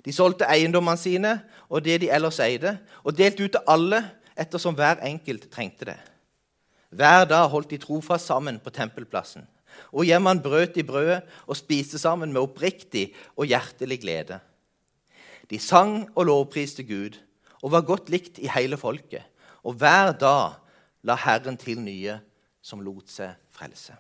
De 0.05 0.13
solgte 0.13 0.45
eiendommene 0.45 0.99
sine 0.99 1.33
og 1.69 1.83
det 1.85 2.01
de 2.03 2.11
ellers 2.13 2.39
eide, 2.43 2.77
og 3.03 3.17
delte 3.17 3.43
ut 3.43 3.55
til 3.55 3.67
alle 3.67 4.03
ettersom 4.37 4.75
hver 4.77 5.01
enkelt 5.07 5.49
trengte 5.51 5.89
det. 5.89 5.97
Hver 6.89 7.25
dag 7.27 7.49
holdt 7.51 7.71
de 7.73 7.79
trofast 7.81 8.29
sammen 8.29 8.59
på 8.63 8.71
tempelplassen. 8.71 9.47
Og 9.91 10.07
hjemmene 10.07 10.41
brøt 10.41 10.75
de 10.75 10.83
brødet 10.83 11.23
og 11.45 11.57
spiste 11.57 11.99
sammen 11.99 12.31
med 12.33 12.41
oppriktig 12.41 13.11
og 13.35 13.49
hjertelig 13.49 13.99
glede. 14.01 14.39
De 15.49 15.59
sang 15.59 16.07
og 16.15 16.25
lovpriste 16.29 16.83
Gud 16.83 17.17
og 17.63 17.73
var 17.73 17.85
godt 17.87 18.11
likt 18.13 18.39
i 18.39 18.49
hele 18.51 18.77
folket. 18.77 19.25
Og 19.65 19.77
hver 19.79 20.13
dag 20.19 20.57
la 21.07 21.15
Herren 21.19 21.57
til 21.59 21.79
nye 21.81 22.19
som 22.61 22.83
lot 22.83 23.09
seg 23.11 23.35
frelse. 23.55 23.95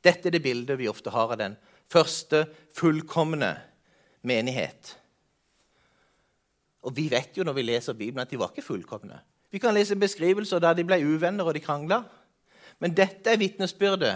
Dette 0.00 0.30
er 0.30 0.34
det 0.34 0.42
bildet 0.44 0.78
vi 0.80 0.88
ofte 0.88 1.12
har 1.12 1.34
av 1.34 1.40
den 1.40 1.56
første 1.90 2.46
fullkomne 2.76 3.52
menighet. 4.26 4.94
Og 6.88 6.96
vi 6.96 7.10
vet 7.12 7.36
jo 7.36 7.44
når 7.44 7.58
vi 7.58 7.66
leser 7.66 7.98
Bibelen, 7.98 8.22
at 8.24 8.30
de 8.32 8.40
var 8.40 8.54
ikke 8.54 8.64
fullkomne. 8.64 9.20
Vi 9.50 9.60
kan 9.60 9.74
lese 9.74 9.98
beskrivelser 9.98 10.62
der 10.62 10.78
de 10.78 10.86
ble 10.86 11.00
uvenner 11.04 11.44
og 11.44 11.56
de 11.56 11.62
krangla. 11.64 12.04
Men 12.80 12.94
dette 12.96 13.28
er 13.28 13.40
vitnesbyrdet 13.40 14.14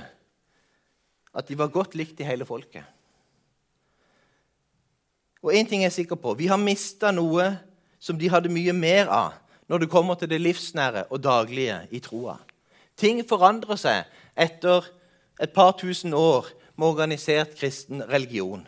at 1.35 1.49
de 1.51 1.59
var 1.59 1.73
godt 1.75 1.97
likt 1.99 2.23
i 2.23 2.29
hele 2.29 2.47
folket. 2.49 2.87
Og 5.45 5.53
én 5.53 5.69
ting 5.69 5.83
er 5.83 5.91
jeg 5.91 6.01
sikker 6.01 6.17
på 6.17 6.33
vi 6.39 6.49
har 6.49 6.61
mista 6.61 7.13
noe 7.13 7.51
som 8.01 8.17
de 8.21 8.31
hadde 8.33 8.53
mye 8.53 8.73
mer 8.73 9.11
av 9.13 9.41
når 9.69 9.85
det 9.85 9.93
kommer 9.93 10.17
til 10.17 10.29
det 10.29 10.41
livsnære 10.41 11.07
og 11.13 11.21
daglige 11.25 11.83
i 11.93 12.01
troa. 12.05 12.39
Ting 12.97 13.21
forandrer 13.29 13.79
seg 13.81 14.05
etter 14.37 14.87
et 15.41 15.53
par 15.53 15.75
tusen 15.81 16.15
år 16.17 16.49
med 16.77 16.89
organisert 16.89 17.57
kristen 17.59 18.03
religion. 18.09 18.65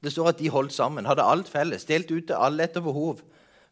Det 0.00 0.12
står 0.12 0.32
at 0.32 0.38
de 0.40 0.52
holdt 0.52 0.72
sammen, 0.72 1.08
hadde 1.08 1.24
alt 1.24 1.48
felles, 1.52 1.84
delt 1.84 2.10
ut 2.10 2.28
til 2.28 2.36
alle 2.36 2.64
etter 2.64 2.84
behov. 2.84 3.20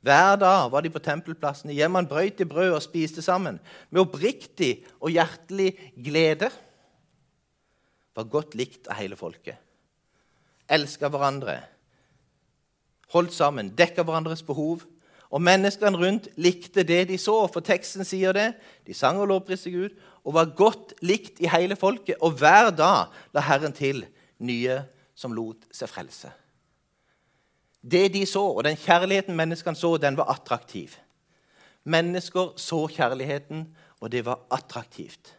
Hver 0.04 0.36
dag 0.40 0.68
var 0.72 0.84
de 0.84 0.92
på 0.92 1.02
tempelplassene, 1.02 1.72
Hjemme 1.72 2.04
brøyt 2.08 2.38
de 2.38 2.46
brød 2.48 2.74
og 2.76 2.82
spiste 2.84 3.22
sammen. 3.24 3.60
Med 3.90 4.02
oppriktig 4.04 4.84
og 5.00 5.10
hjertelig 5.10 5.72
glede. 5.96 6.50
Var 8.16 8.28
godt 8.28 8.54
likt 8.54 8.88
av 8.88 9.00
hele 9.00 9.16
folket. 9.16 9.56
Elska 10.70 11.08
hverandre. 11.08 11.60
Holdt 13.12 13.32
sammen, 13.32 13.72
dekka 13.76 14.04
hverandres 14.04 14.42
behov. 14.44 14.84
Og 15.28 15.42
menneskene 15.44 15.96
rundt 16.00 16.28
likte 16.40 16.84
det 16.88 17.02
de 17.10 17.18
så, 17.20 17.34
for 17.52 17.64
teksten 17.64 18.04
sier 18.08 18.32
det. 18.36 18.52
De 18.88 18.96
sang 18.96 19.20
og 19.20 19.28
lovpriste 19.28 19.72
Gud 19.72 19.96
og 20.24 20.34
var 20.36 20.52
godt 20.56 20.94
likt 21.04 21.40
i 21.40 21.48
hele 21.48 21.76
folket. 21.76 22.20
Og 22.20 22.36
hver 22.40 22.70
dag 22.76 23.14
la 23.36 23.44
Herren 23.44 23.72
til 23.76 24.04
nye 24.44 24.82
som 25.18 25.34
lot 25.34 25.64
seg 25.74 25.90
frelse. 25.90 26.30
Det 27.82 28.08
de 28.12 28.24
så, 28.26 28.42
og 28.42 28.64
den 28.66 28.76
kjærligheten 28.76 29.36
menneskene 29.36 29.78
så, 29.78 29.94
den 29.96 30.16
var 30.18 30.30
attraktiv. 30.32 30.96
Mennesker 31.88 32.52
så 32.60 32.84
kjærligheten, 32.92 33.64
og 34.00 34.12
det 34.12 34.24
var 34.26 34.42
attraktivt. 34.52 35.37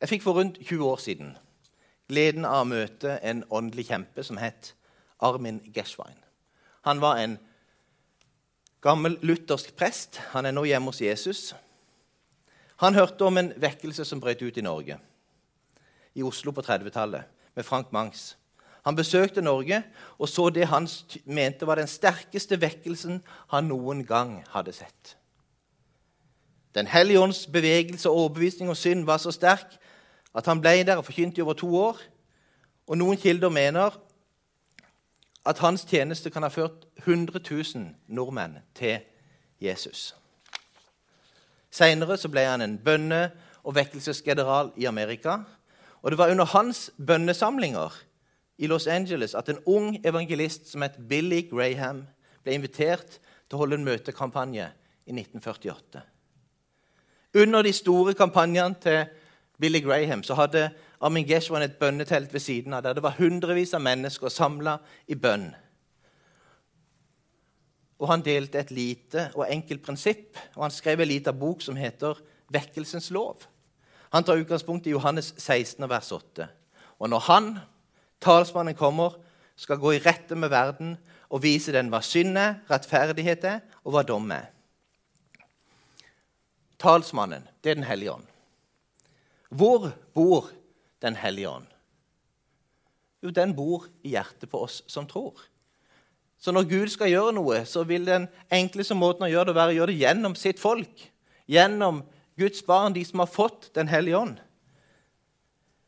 Jeg 0.00 0.08
fikk 0.08 0.22
for 0.22 0.38
rundt 0.38 0.58
20 0.62 0.84
år 0.86 1.00
siden 1.02 1.36
gleden 2.08 2.46
av 2.48 2.62
å 2.62 2.68
møte 2.70 3.18
en 3.26 3.42
åndelig 3.50 3.88
kjempe 3.90 4.22
som 4.24 4.38
het 4.40 4.72
Armin 5.20 5.58
Geschwein. 5.74 6.16
Han 6.86 7.02
var 7.02 7.18
en 7.20 7.34
gammel 8.80 9.18
luthersk 9.26 9.74
prest. 9.76 10.20
Han 10.32 10.46
er 10.46 10.54
nå 10.54 10.64
hjemme 10.64 10.92
hos 10.92 11.02
Jesus. 11.02 11.42
Han 12.78 12.94
hørte 12.94 13.26
om 13.26 13.40
en 13.40 13.52
vekkelse 13.58 14.06
som 14.06 14.22
brøt 14.22 14.42
ut 14.42 14.56
i 14.56 14.64
Norge 14.64 15.00
i 16.14 16.22
Oslo 16.22 16.54
på 16.54 16.62
30-tallet 16.62 17.26
med 17.58 17.66
Frank 17.66 17.92
Mangs. 17.92 18.36
Han 18.86 18.96
besøkte 18.96 19.42
Norge 19.42 19.82
og 20.16 20.30
så 20.30 20.48
det 20.54 20.70
han 20.70 20.86
mente 21.26 21.66
var 21.66 21.82
den 21.82 21.90
sterkeste 21.90 22.60
vekkelsen 22.62 23.18
han 23.50 23.68
noen 23.68 24.04
gang 24.06 24.38
hadde 24.54 24.72
sett. 24.72 25.16
Den 26.74 26.86
hellige 26.86 27.20
ånds 27.20 27.46
bevegelse 27.50 28.08
og 28.08 28.16
overbevisning 28.22 28.70
om 28.70 28.78
synd 28.78 29.04
var 29.04 29.18
så 29.18 29.34
sterk 29.34 29.74
at 30.34 30.46
han 30.46 30.60
ble 30.60 30.82
der 30.84 31.00
og 31.00 31.04
forkynte 31.04 31.40
i 31.40 31.42
over 31.42 31.56
to 31.58 31.70
år. 31.76 32.00
Og 32.86 32.98
Noen 32.98 33.16
kilder 33.16 33.48
mener 33.48 33.96
at 35.46 35.58
hans 35.58 35.84
tjeneste 35.84 36.30
kan 36.30 36.42
ha 36.42 36.48
ført 36.48 36.86
100 37.06 37.40
000 37.74 37.88
nordmenn 38.08 38.58
til 38.74 38.98
Jesus. 39.60 40.14
Seinere 41.70 42.18
ble 42.28 42.44
han 42.44 42.64
en 42.64 42.78
bønne- 42.78 43.30
og 43.68 43.74
vekkelsesgeneral 43.74 44.72
i 44.76 44.84
Amerika. 44.84 45.38
Og 46.02 46.10
det 46.10 46.18
var 46.18 46.30
under 46.30 46.44
hans 46.44 46.90
bønnesamlinger 47.06 47.92
i 48.58 48.66
Los 48.66 48.86
Angeles 48.86 49.34
at 49.34 49.48
en 49.48 49.58
ung 49.66 50.06
evangelist 50.06 50.70
som 50.70 50.82
het 50.82 50.96
Billy 51.08 51.48
Graham, 51.50 52.06
ble 52.42 52.54
invitert 52.54 53.18
til 53.48 53.56
å 53.56 53.62
holde 53.62 53.76
en 53.76 53.84
møtekampanje 53.84 54.70
i 55.06 55.12
1948. 55.12 56.00
Under 57.34 57.62
de 57.62 57.72
store 57.72 58.14
kampanjene 58.14 58.80
til 58.80 59.04
Billy 59.60 59.80
Graham 59.80 60.22
så 60.22 60.34
hadde 60.38 60.70
Amin 61.00 61.26
Geshwan 61.26 61.62
et 61.62 61.78
bønnetelt 61.78 62.32
ved 62.32 62.40
siden 62.40 62.74
av 62.74 62.82
der 62.82 62.94
det 62.94 63.02
var 63.02 63.16
hundrevis 63.18 63.74
av 63.74 63.82
mennesker 63.82 64.30
samla 64.30 64.78
i 65.08 65.14
bønn. 65.18 65.50
Og 67.98 68.08
Han 68.08 68.22
delte 68.22 68.58
et 68.58 68.70
lite 68.70 69.30
og 69.34 69.46
enkelt 69.50 69.82
prinsipp, 69.82 70.38
og 70.54 70.62
han 70.62 70.70
skrev 70.70 71.00
en 71.00 71.08
liten 71.08 71.38
bok 71.38 71.62
som 71.62 71.76
heter 71.76 72.14
'Vekkelsens 72.48 73.10
lov'. 73.10 73.46
Han 74.12 74.24
tar 74.24 74.36
utgangspunkt 74.36 74.86
i 74.86 74.90
Johannes 74.90 75.34
16, 75.38 75.88
vers 75.88 76.12
8. 76.12 76.48
Og 76.98 77.10
når 77.10 77.18
han, 77.18 77.58
talsmannen, 78.20 78.74
kommer, 78.74 79.18
skal 79.56 79.76
gå 79.76 79.92
i 79.92 79.98
rette 79.98 80.34
med 80.34 80.48
verden 80.48 80.96
og 81.28 81.42
vise 81.42 81.72
den 81.72 81.88
hva 81.88 82.00
synd 82.00 82.38
er, 82.38 82.54
rettferdighet 82.70 83.44
er, 83.44 83.60
og 83.84 83.92
hva 83.92 84.02
dom 84.02 84.30
er. 84.30 84.46
Talsmannen, 86.78 87.48
det 87.64 87.70
er 87.70 87.74
Den 87.74 87.84
hellige 87.84 88.12
ånd. 88.12 88.26
Hvor 89.48 89.92
bor 90.14 90.50
Den 91.02 91.14
hellige 91.16 91.48
ånd? 91.48 91.66
Jo, 93.22 93.30
den 93.30 93.52
bor 93.54 93.84
i 94.02 94.16
hjertet 94.16 94.50
på 94.50 94.62
oss 94.62 94.82
som 94.90 95.06
tror. 95.06 95.38
Så 96.38 96.52
når 96.52 96.68
Gud 96.70 96.90
skal 96.90 97.10
gjøre 97.10 97.34
noe, 97.34 97.64
så 97.66 97.82
vil 97.86 98.06
den 98.06 98.28
enkleste 98.50 98.94
måten 98.98 99.26
å 99.26 99.30
gjøre 99.30 99.50
det 99.50 99.54
være 99.58 99.74
å 99.74 99.76
gjøre 99.76 99.92
det 99.92 100.00
gjennom 100.00 100.34
sitt 100.38 100.58
folk. 100.58 101.02
Gjennom 101.46 102.02
Guds 102.38 102.62
barn, 102.66 102.94
de 102.94 103.04
som 103.04 103.22
har 103.22 103.30
fått 103.30 103.70
Den 103.74 103.88
hellige 103.88 104.18
ånd. 104.18 104.38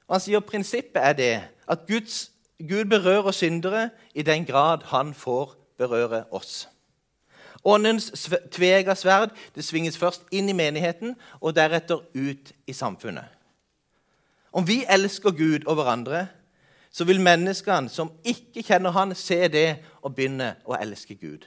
Og 0.09 0.15
Han 0.15 0.21
sier 0.21 0.41
prinsippet 0.43 1.03
er 1.03 1.15
det 1.15 1.35
at 1.71 1.87
Guds, 1.87 2.31
Gud 2.59 2.91
berører 2.91 3.31
syndere 3.31 3.91
i 4.15 4.23
den 4.23 4.45
grad 4.45 4.83
han 4.91 5.15
får 5.15 5.55
berøre 5.79 6.25
oss. 6.31 6.69
Åndens 7.65 8.11
tvega 8.51 8.95
sverd 8.95 9.31
det 9.55 9.65
svinges 9.65 9.99
først 9.99 10.23
inn 10.33 10.49
i 10.49 10.57
menigheten 10.57 11.15
og 11.41 11.55
deretter 11.55 12.03
ut 12.15 12.53
i 12.67 12.73
samfunnet. 12.73 13.40
Om 14.53 14.67
vi 14.67 14.83
elsker 14.89 15.31
Gud 15.31 15.67
og 15.67 15.79
hverandre, 15.79 16.27
så 16.91 17.07
vil 17.07 17.23
menneskene 17.23 17.91
som 17.91 18.11
ikke 18.27 18.65
kjenner 18.67 18.91
Han, 18.91 19.15
se 19.15 19.47
det 19.49 19.79
og 20.03 20.15
begynne 20.15 20.57
å 20.67 20.75
elske 20.75 21.15
Gud. 21.15 21.47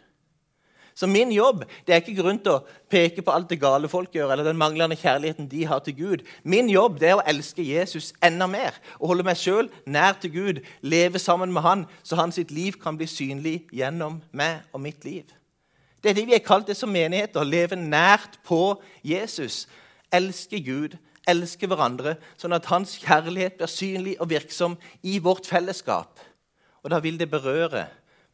Så 0.96 1.08
min 1.10 1.32
jobb 1.34 1.64
det 1.88 1.94
er 1.94 2.02
ikke 2.04 2.22
grunn 2.22 2.38
til 2.40 2.54
å 2.54 2.64
peke 2.92 3.24
på 3.26 3.34
alt 3.34 3.50
det 3.50 3.60
gale 3.62 3.90
folk 3.90 4.14
gjør, 4.14 4.32
eller 4.32 4.46
den 4.46 4.60
manglende 4.62 4.98
kjærligheten 5.00 5.50
de 5.50 5.64
har 5.66 5.82
til 5.82 5.96
Gud. 5.98 6.26
Min 6.44 6.70
jobb 6.70 7.00
det 7.02 7.10
er 7.10 7.18
å 7.18 7.26
elske 7.28 7.66
Jesus 7.66 8.12
enda 8.24 8.48
mer 8.48 8.78
og 9.00 9.10
holde 9.10 9.26
meg 9.26 9.40
sjøl 9.42 9.72
nær 9.90 10.20
til 10.22 10.36
Gud. 10.36 10.62
Leve 10.82 11.20
sammen 11.20 11.54
med 11.54 11.66
Han, 11.66 11.86
så 12.04 12.20
hans 12.20 12.38
liv 12.50 12.78
kan 12.82 12.98
bli 12.98 13.10
synlig 13.10 13.64
gjennom 13.74 14.22
meg 14.32 14.62
og 14.72 14.86
mitt 14.86 15.06
liv. 15.06 15.26
Det 16.04 16.12
er 16.12 16.20
det 16.20 16.28
vi 16.28 16.36
er 16.36 16.46
kalt 16.46 16.68
det 16.68 16.78
som 16.78 16.92
menigheter. 16.92 17.46
Leve 17.48 17.80
nært 17.80 18.38
på 18.46 18.76
Jesus. 19.04 19.66
Elske 20.14 20.60
Gud, 20.62 20.98
elske 21.30 21.68
hverandre, 21.70 22.18
sånn 22.38 22.56
at 22.56 22.68
hans 22.72 22.98
kjærlighet 23.02 23.58
blir 23.60 23.72
synlig 23.72 24.16
og 24.20 24.30
virksom 24.32 24.78
i 25.08 25.18
vårt 25.24 25.48
fellesskap. 25.50 26.20
Og 26.84 26.92
da 26.92 27.00
vil 27.04 27.20
det 27.20 27.30
berøre 27.32 27.88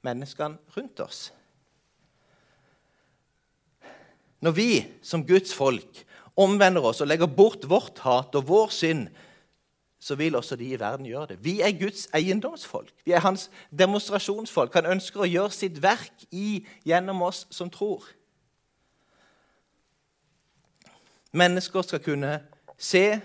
menneskene 0.05 0.57
rundt 0.75 1.01
oss. 1.03 1.29
Når 4.39 4.55
vi 4.55 4.71
som 5.03 5.25
Guds 5.27 5.53
folk 5.53 6.05
omvender 6.39 6.85
oss 6.87 7.01
og 7.03 7.09
legger 7.11 7.27
bort 7.27 7.67
vårt 7.69 7.99
hat 8.05 8.35
og 8.39 8.47
vår 8.47 8.71
synd, 8.73 9.09
så 9.99 10.15
vil 10.15 10.35
også 10.35 10.55
de 10.55 10.69
i 10.71 10.79
verden 10.79 11.05
gjøre 11.05 11.33
det. 11.33 11.41
Vi 11.43 11.59
er 11.61 11.75
Guds 11.75 12.07
eiendomsfolk. 12.15 12.93
Vi 13.05 13.11
er 13.11 13.19
hans 13.19 13.49
demonstrasjonsfolk. 13.79 14.73
Han 14.79 14.93
ønsker 14.95 15.25
å 15.25 15.27
gjøre 15.27 15.51
sitt 15.51 15.81
verk 15.83 16.23
i, 16.31 16.63
gjennom 16.87 17.21
oss 17.27 17.43
som 17.51 17.67
tror. 17.69 18.07
Mennesker 21.35 21.83
skal 21.83 22.01
kunne 22.01 22.39
se 22.79 23.19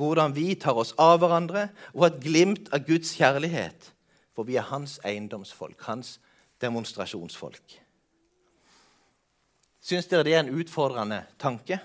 hvordan 0.00 0.34
vi 0.34 0.54
tar 0.58 0.78
oss 0.80 0.94
av 0.98 1.20
hverandre, 1.20 1.68
og 1.94 2.06
et 2.08 2.20
glimt 2.24 2.70
av 2.74 2.84
Guds 2.86 3.12
kjærlighet. 3.18 3.92
For 4.34 4.48
vi 4.48 4.56
er 4.56 4.68
hans 4.70 4.98
eiendomsfolk, 5.04 5.76
hans 5.84 6.18
demonstrasjonsfolk. 6.62 7.76
Syns 9.80 10.08
dere 10.08 10.24
det 10.24 10.34
er 10.34 10.44
en 10.44 10.54
utfordrende 10.60 11.22
tanke? 11.40 11.78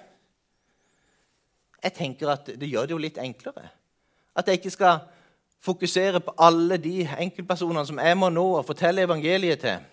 Jeg 1.83 1.93
tenker 1.95 2.31
at 2.33 2.47
det 2.59 2.69
gjør 2.69 2.88
det 2.88 2.95
jo 2.95 3.03
litt 3.03 3.19
enklere. 3.21 3.69
At 4.35 4.47
jeg 4.47 4.59
ikke 4.59 4.74
skal 4.74 5.03
fokusere 5.63 6.21
på 6.24 6.33
alle 6.41 6.77
de 6.81 7.03
enkeltpersonene 7.07 7.85
som 7.88 8.00
jeg 8.01 8.17
må 8.19 8.29
nå 8.33 8.45
og 8.59 8.65
fortelle 8.67 9.05
evangeliet 9.05 9.62
til. 9.63 9.83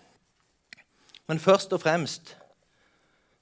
Men 1.27 1.39
først 1.39 1.73
og 1.73 1.81
fremst 1.81 2.35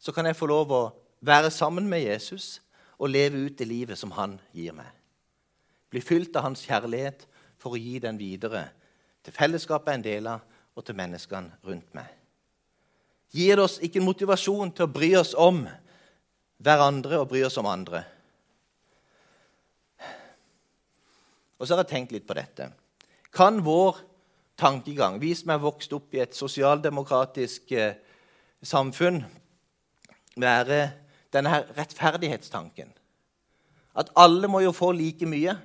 så 0.01 0.13
kan 0.13 0.25
jeg 0.25 0.37
få 0.37 0.49
lov 0.49 0.73
å 0.73 0.83
være 1.21 1.51
sammen 1.53 1.89
med 1.89 2.05
Jesus 2.05 2.59
og 3.01 3.09
leve 3.09 3.47
ut 3.47 3.57
det 3.57 3.65
livet 3.65 3.97
som 3.97 4.13
han 4.13 4.37
gir 4.53 4.75
meg. 4.77 4.89
Bli 5.89 6.03
fylt 6.05 6.35
av 6.37 6.45
hans 6.45 6.61
kjærlighet 6.67 7.25
for 7.59 7.73
å 7.73 7.81
gi 7.81 7.97
den 7.99 8.19
videre 8.21 8.67
til 9.25 9.33
fellesskapet 9.33 9.95
en 9.95 10.05
del 10.05 10.29
av, 10.29 10.45
og 10.71 10.85
til 10.87 10.95
menneskene 10.95 11.57
rundt 11.67 11.89
meg. 11.97 12.07
Gir 13.35 13.57
det 13.59 13.63
oss 13.65 13.73
ikke 13.83 13.99
en 13.99 14.07
motivasjon 14.07 14.71
til 14.75 14.85
å 14.85 14.91
bry 14.91 15.09
oss 15.19 15.33
om 15.35 15.65
hverandre 16.63 17.19
og 17.19 17.27
bry 17.33 17.41
oss 17.43 17.57
om 17.59 17.67
andre? 17.67 18.05
Og 21.59 21.67
så 21.67 21.75
har 21.75 21.83
jeg 21.83 21.91
tenkt 21.91 22.15
litt 22.15 22.25
på 22.29 22.37
dette. 22.39 22.69
Kan 23.35 23.59
vår 23.65 23.99
tankegang, 24.57 25.19
vi 25.19 25.33
som 25.35 25.51
er 25.51 25.61
vokst 25.61 25.91
opp 25.93 26.15
i 26.15 26.23
et 26.23 26.37
sosialdemokratisk 26.37 27.75
eh, 27.75 27.99
samfunn, 28.63 29.21
være 30.39 30.81
denne 31.33 31.51
her 31.53 31.67
rettferdighetstanken? 31.77 32.91
At 33.95 34.11
alle 34.15 34.47
må 34.47 34.61
jo 34.63 34.71
få 34.75 34.91
like 34.95 35.27
mye. 35.27 35.55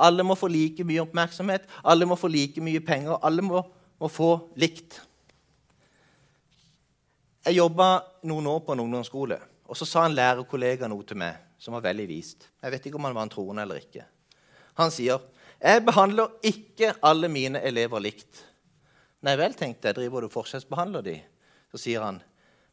Alle 0.00 0.24
må 0.24 0.36
få 0.38 0.48
like 0.48 0.84
mye 0.86 1.02
oppmerksomhet, 1.04 1.66
alle 1.84 2.06
må 2.08 2.16
få 2.16 2.30
like 2.32 2.60
mye 2.64 2.80
penger. 2.80 3.18
Alle 3.22 3.44
må, 3.44 3.60
må 4.00 4.08
få 4.08 4.30
likt. 4.60 5.00
Jeg 7.44 7.56
jobba 7.56 7.90
noen 8.28 8.48
år 8.52 8.62
på 8.64 8.72
en 8.72 8.82
ungdomsskole, 8.84 9.38
og 9.68 9.76
så 9.76 9.88
sa 9.88 10.04
en 10.06 10.16
lærerkollega 10.16 10.88
noe 10.88 11.04
til 11.08 11.20
meg 11.20 11.38
som 11.60 11.76
var 11.76 11.84
veldig 11.84 12.06
vist. 12.08 12.48
Jeg 12.62 12.72
vet 12.72 12.88
ikke 12.88 12.96
om 13.00 13.08
han 13.08 13.16
var 13.16 13.28
en 13.28 13.32
troende 13.32 13.64
eller 13.64 13.80
ikke. 13.80 14.04
Han 14.80 14.90
sier, 14.90 15.20
'Jeg 15.60 15.84
behandler 15.84 16.28
ikke 16.42 16.94
alle 17.02 17.28
mine 17.28 17.60
elever 17.60 18.00
likt.' 18.00 18.44
Nei 19.22 19.36
vel, 19.36 19.52
tenkte 19.54 19.88
jeg, 19.88 19.96
driver 19.96 20.20
du 20.20 20.28
forskjellsbehandler 20.28 21.02
de? 21.02 21.20
Så 21.70 21.78
sier 21.78 22.00
han, 22.00 22.22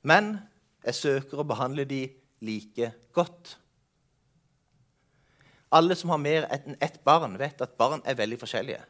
'Men 0.03 0.39
jeg 0.85 0.95
søker 0.95 1.39
å 1.39 1.47
behandle 1.47 1.83
de 1.83 2.09
like 2.41 2.91
godt.' 3.13 3.57
Alle 5.71 5.95
som 5.99 6.09
har 6.09 6.21
mer 6.21 6.47
enn 6.53 6.77
ett 6.79 7.03
barn, 7.03 7.35
vet 7.39 7.61
at 7.61 7.75
barn 7.77 8.01
er 8.05 8.15
veldig 8.15 8.39
forskjellige. 8.39 8.83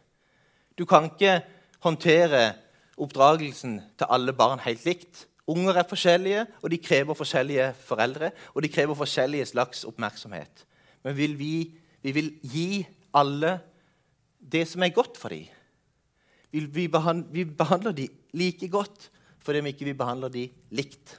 Du 0.77 0.85
kan 0.85 1.09
ikke 1.09 1.39
håndtere 1.81 2.53
oppdragelsen 2.97 3.79
til 3.97 4.09
alle 4.13 4.33
barn 4.33 4.61
helt 4.61 4.85
likt. 4.85 5.25
Unger 5.47 5.79
er 5.79 5.87
forskjellige, 5.89 6.45
og 6.61 6.69
de 6.69 6.77
krever 6.77 7.17
forskjellige 7.17 7.71
foreldre. 7.87 8.31
Og 8.53 8.61
de 8.61 8.69
krever 8.69 8.97
forskjellige 8.97 9.45
slags 9.53 9.85
oppmerksomhet. 9.87 10.65
Men 11.03 11.17
vil 11.17 11.37
vi, 11.39 11.53
vi 12.03 12.11
vil 12.11 12.33
gi 12.43 12.85
alle 13.15 13.57
det 14.37 14.67
som 14.69 14.83
er 14.83 14.93
godt 14.93 15.17
for 15.17 15.33
dem. 15.33 15.47
Vi, 16.51 16.87
behandler, 16.87 17.91
dem 17.91 18.09
like 18.33 18.69
godt 18.71 19.11
fordi 19.43 19.61
vi 19.63 19.71
ikke 19.71 19.93
behandler 19.95 20.31
dem 20.31 20.51
likt. 20.75 21.13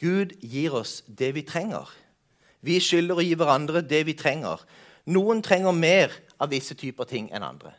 Gud 0.00 0.34
gir 0.44 0.74
oss 0.76 1.00
det 1.06 1.32
vi 1.36 1.44
trenger. 1.46 1.88
Vi 2.60 2.78
skylder 2.82 3.18
å 3.18 3.24
gi 3.24 3.34
hverandre 3.38 3.82
det 3.86 4.02
vi 4.08 4.16
trenger. 4.18 4.60
Noen 5.08 5.42
trenger 5.44 5.72
mer 5.72 6.12
av 6.42 6.50
visse 6.52 6.76
typer 6.76 7.08
ting 7.08 7.30
enn 7.32 7.46
andre. 7.46 7.72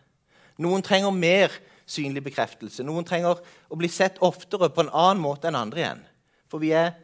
Noen 0.64 0.82
trenger 0.86 1.14
mer 1.14 1.54
synlig 1.88 2.24
bekreftelse. 2.26 2.86
Noen 2.88 3.06
trenger 3.08 3.40
å 3.70 3.80
bli 3.80 3.90
sett 3.92 4.18
oftere 4.26 4.72
på 4.74 4.84
en 4.84 4.94
annen 4.94 5.22
måte 5.22 5.50
enn 5.50 5.60
andre 5.60 5.84
igjen. 5.84 6.04
For 6.50 6.64
vi 6.64 6.74
er 6.76 6.96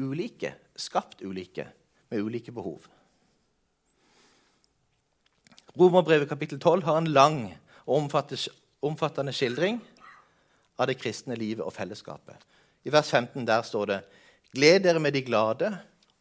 ulike, 0.00 0.54
skapt 0.76 1.22
ulike, 1.22 1.66
med 2.10 2.24
ulike 2.24 2.54
behov. 2.54 2.86
Romerbrevet 5.74 6.30
kapittel 6.30 6.60
12 6.60 6.86
har 6.86 7.00
en 7.00 7.10
lang 7.10 7.38
og 7.84 8.14
omfattende 8.86 9.34
skildring 9.34 9.80
av 10.78 10.86
det 10.86 11.00
kristne 11.00 11.36
livet 11.38 11.66
og 11.66 11.74
fellesskapet. 11.74 12.38
I 12.86 12.92
vers 12.94 13.10
15 13.10 13.46
der 13.46 13.64
står 13.66 13.90
det 13.90 13.98
Gled 14.54 14.84
dere 14.84 15.02
med 15.02 15.16
de 15.16 15.24
glade 15.26 15.72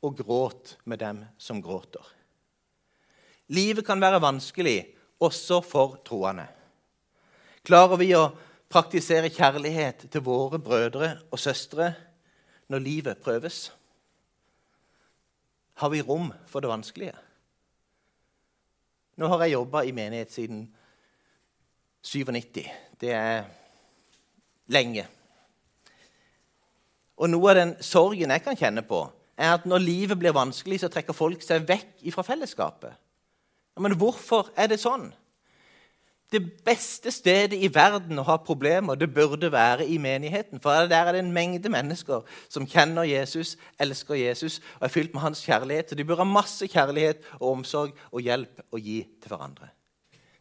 og 0.04 0.18
gråt 0.18 0.78
med 0.90 1.00
dem 1.00 1.22
som 1.38 1.62
gråter. 1.62 2.02
Livet 3.54 3.86
kan 3.86 4.02
være 4.02 4.22
vanskelig 4.24 4.80
også 5.22 5.60
for 5.62 6.00
troende. 6.06 6.48
Klarer 7.64 8.00
vi 8.02 8.10
å 8.18 8.32
praktisere 8.74 9.30
kjærlighet 9.30 10.08
til 10.12 10.26
våre 10.26 10.58
brødre 10.60 11.12
og 11.30 11.40
søstre 11.40 11.92
når 12.74 12.84
livet 12.84 13.22
prøves? 13.22 13.68
Har 15.78 15.94
vi 15.94 16.02
rom 16.02 16.32
for 16.50 16.64
det 16.64 16.72
vanskelige? 16.74 17.16
Nå 19.22 19.30
har 19.30 19.44
jeg 19.46 19.54
jobba 19.54 19.84
i 19.86 19.94
menighet 19.94 20.34
siden 20.34 20.66
97. 22.02 22.64
Det 22.98 23.14
er 23.14 23.46
lenge. 24.74 25.06
Og 27.18 27.30
noe 27.30 27.52
av 27.52 27.60
den 27.60 27.76
sorgen 27.84 28.34
jeg 28.34 28.44
kan 28.46 28.58
kjenne 28.58 28.84
på, 28.86 29.06
er 29.38 29.56
at 29.56 29.66
når 29.70 29.82
livet 29.82 30.20
blir 30.20 30.36
vanskelig, 30.36 30.82
så 30.82 30.92
trekker 30.94 31.16
folk 31.18 31.42
seg 31.46 31.66
vekk 31.68 32.06
fra 32.14 32.26
fellesskapet. 32.26 32.94
Men 33.82 33.96
hvorfor 33.98 34.52
er 34.58 34.70
det 34.70 34.82
sånn? 34.82 35.10
Det 36.34 36.42
beste 36.66 37.12
stedet 37.14 37.60
i 37.62 37.70
verden 37.70 38.18
å 38.18 38.26
ha 38.26 38.40
problemer 38.42 38.98
det 38.98 39.12
burde 39.14 39.52
være 39.54 39.86
i 39.86 40.00
menigheten. 40.02 40.62
For 40.62 40.88
der 40.90 41.10
er 41.10 41.14
det 41.14 41.22
en 41.22 41.34
mengde 41.34 41.70
mennesker 41.70 42.26
som 42.50 42.66
kjenner 42.70 43.06
Jesus, 43.06 43.54
elsker 43.78 44.18
Jesus 44.18 44.58
og 44.80 44.88
er 44.88 44.94
fylt 44.96 45.14
med 45.14 45.22
hans 45.22 45.44
kjærlighet. 45.46 45.92
Så 45.92 45.98
de 46.00 46.06
bør 46.10 46.24
ha 46.24 46.28
masse 46.28 46.66
kjærlighet 46.66 47.22
og 47.38 47.52
omsorg 47.52 47.94
og 48.10 48.26
hjelp 48.26 48.66
å 48.74 48.82
gi 48.82 49.04
til 49.22 49.30
hverandre. 49.30 49.70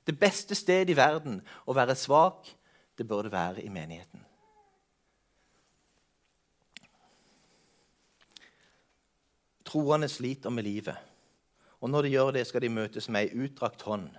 Det 0.09 0.17
beste 0.19 0.57
stedet 0.57 0.95
i 0.95 0.97
verden 0.97 1.43
å 1.69 1.77
være 1.77 1.97
svak, 1.99 2.49
det 2.97 3.05
burde 3.09 3.33
være 3.33 3.61
i 3.61 3.69
menigheten. 3.73 4.25
Troende 9.73 10.09
sliter 10.09 10.53
med 10.53 10.67
livet. 10.69 10.97
Og 11.81 11.91
når 11.91 12.03
de 12.03 12.13
gjør 12.13 12.31
det, 12.37 12.47
skal 12.47 12.63
de 12.63 12.69
møtes 12.69 13.09
med 13.09 13.25
ei 13.25 13.47
utdrakt 13.47 13.83
hånd. 13.89 14.11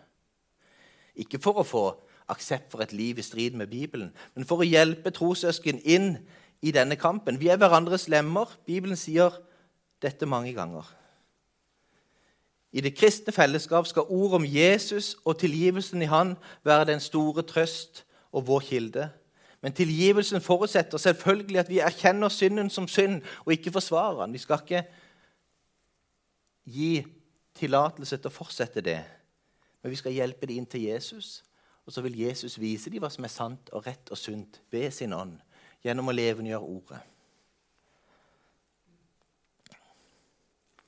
Ikke 1.14 1.38
for 1.40 1.62
å 1.62 1.68
få 1.68 1.84
aksept 2.32 2.72
for 2.72 2.82
et 2.82 2.94
liv 2.96 3.20
i 3.20 3.26
strid 3.26 3.54
med 3.60 3.70
Bibelen, 3.70 4.10
men 4.34 4.48
for 4.50 4.64
å 4.64 4.68
hjelpe 4.68 5.14
trossøsken 5.14 5.84
inn 5.86 6.16
i 6.64 6.74
denne 6.74 6.98
kampen. 6.98 7.38
Vi 7.40 7.52
er 7.52 7.60
hverandres 7.62 8.08
lemmer. 8.10 8.50
Bibelen 8.66 8.98
sier 8.98 9.36
dette 10.02 10.26
mange 10.26 10.56
ganger. 10.56 10.88
I 12.74 12.82
det 12.82 12.96
kristne 12.98 13.36
fellesskap 13.36 13.86
skal 13.86 14.10
ord 14.10 14.40
om 14.40 14.46
Jesus 14.48 15.14
og 15.22 15.38
tilgivelsen 15.44 16.02
i 16.02 16.10
Han 16.10 16.34
være 16.66 16.90
den 16.90 17.04
store 17.04 17.46
trøst 17.46 18.02
og 18.32 18.48
vår 18.48 18.66
kilde. 18.72 19.10
Men 19.62 19.76
tilgivelsen 19.78 20.42
forutsetter 20.42 20.98
selvfølgelig 20.98 21.60
at 21.62 21.70
vi 21.70 21.80
erkjenner 21.80 22.34
synden 22.34 22.74
som 22.74 22.88
synd 22.88 23.22
og 23.46 23.54
ikke 23.54 23.72
forsvarer 23.72 24.24
den. 24.24 24.34
Vi 24.34 24.42
skal 24.42 24.64
ikke 24.64 24.82
gi 26.64 27.04
tillatelse 27.58 28.18
til 28.18 28.30
å 28.30 28.34
fortsette 28.34 28.84
det. 28.84 29.02
Men 29.84 29.92
vi 29.92 30.00
skal 30.00 30.16
hjelpe 30.16 30.48
dem 30.48 30.62
inn 30.62 30.70
til 30.70 30.88
Jesus, 30.88 31.42
og 31.86 31.94
så 31.94 32.02
vil 32.06 32.22
Jesus 32.24 32.56
vise 32.60 32.92
dem 32.92 33.04
hva 33.04 33.10
som 33.12 33.26
er 33.28 33.34
sant 33.34 33.72
og 33.76 33.84
rett 33.88 34.12
og 34.12 34.20
sunt 34.20 34.62
ved 34.72 34.92
sin 34.96 35.14
ånd, 35.14 35.36
gjennom 35.84 36.08
å 36.08 36.16
levendegjøre 36.16 36.70
ordet. 36.78 37.02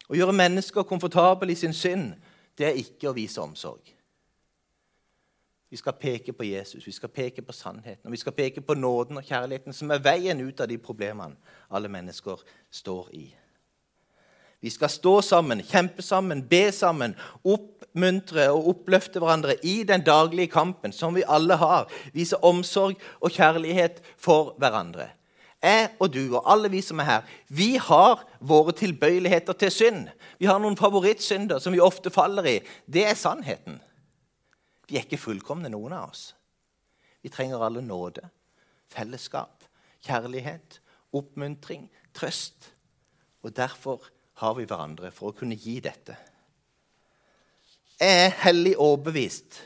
Å 0.06 0.16
gjøre 0.16 0.38
mennesker 0.38 0.86
komfortable 0.88 1.52
i 1.52 1.60
sin 1.60 1.74
synd, 1.74 2.14
det 2.56 2.70
er 2.70 2.80
ikke 2.80 3.10
å 3.10 3.16
vise 3.18 3.42
omsorg. 3.42 3.90
Vi 5.70 5.80
skal 5.82 5.98
peke 6.00 6.32
på 6.32 6.46
Jesus, 6.48 6.86
vi 6.88 6.94
skal 6.96 7.12
peke 7.12 7.42
på 7.44 7.52
sannheten 7.52 8.08
og 8.08 8.14
vi 8.14 8.20
skal 8.22 8.36
peke 8.38 8.62
på 8.62 8.78
nåden 8.78 9.18
og 9.20 9.26
kjærligheten, 9.26 9.74
som 9.74 9.92
er 9.92 10.00
veien 10.00 10.40
ut 10.40 10.62
av 10.62 10.70
de 10.72 10.78
problemene 10.80 11.36
alle 11.68 11.90
mennesker 11.92 12.46
står 12.72 13.10
i. 13.18 13.26
Vi 14.66 14.72
skal 14.74 14.90
stå 14.90 15.20
sammen, 15.22 15.60
kjempe 15.62 16.02
sammen, 16.02 16.40
be 16.50 16.72
sammen, 16.74 17.12
oppmuntre 17.46 18.48
og 18.50 18.72
oppløfte 18.72 19.22
hverandre 19.22 19.54
i 19.62 19.84
den 19.86 20.02
daglige 20.02 20.50
kampen 20.56 20.96
som 20.96 21.14
vi 21.14 21.22
alle 21.30 21.54
har. 21.62 21.86
Vise 22.16 22.40
omsorg 22.42 22.98
og 23.20 23.36
kjærlighet 23.36 24.00
for 24.18 24.56
hverandre. 24.58 25.12
Jeg 25.62 25.92
og 26.02 26.10
du 26.16 26.24
og 26.24 26.50
alle 26.50 26.72
vi 26.74 26.82
som 26.82 27.04
er 27.04 27.10
her, 27.12 27.30
vi 27.46 27.76
har 27.78 28.24
våre 28.42 28.74
tilbøyeligheter 28.74 29.54
til 29.54 29.74
synd. 29.76 30.10
Vi 30.42 30.50
har 30.50 30.58
noen 30.58 30.80
favorittsynder 30.82 31.62
som 31.62 31.78
vi 31.78 31.84
ofte 31.86 32.10
faller 32.10 32.50
i. 32.50 32.56
Det 32.90 33.06
er 33.06 33.22
sannheten. 33.22 33.78
Vi 34.90 34.98
er 34.98 35.06
ikke 35.06 35.22
fullkomne, 35.22 35.70
noen 35.70 35.94
av 35.94 36.10
oss. 36.10 36.32
Vi 37.22 37.30
trenger 37.30 37.62
alle 37.70 37.86
nåde, 37.86 38.26
fellesskap, 38.90 39.62
kjærlighet, 40.10 40.82
oppmuntring, 41.14 41.86
trøst. 42.18 42.72
Og 43.46 43.54
derfor 43.54 44.02
har 44.42 44.56
vi 44.58 44.68
hverandre 44.68 45.12
for 45.16 45.32
å 45.32 45.38
kunne 45.38 45.58
gi 45.60 45.78
dette. 45.84 46.16
Jeg 48.00 48.26
er 48.26 48.40
hellig 48.44 48.76
overbevist 48.76 49.62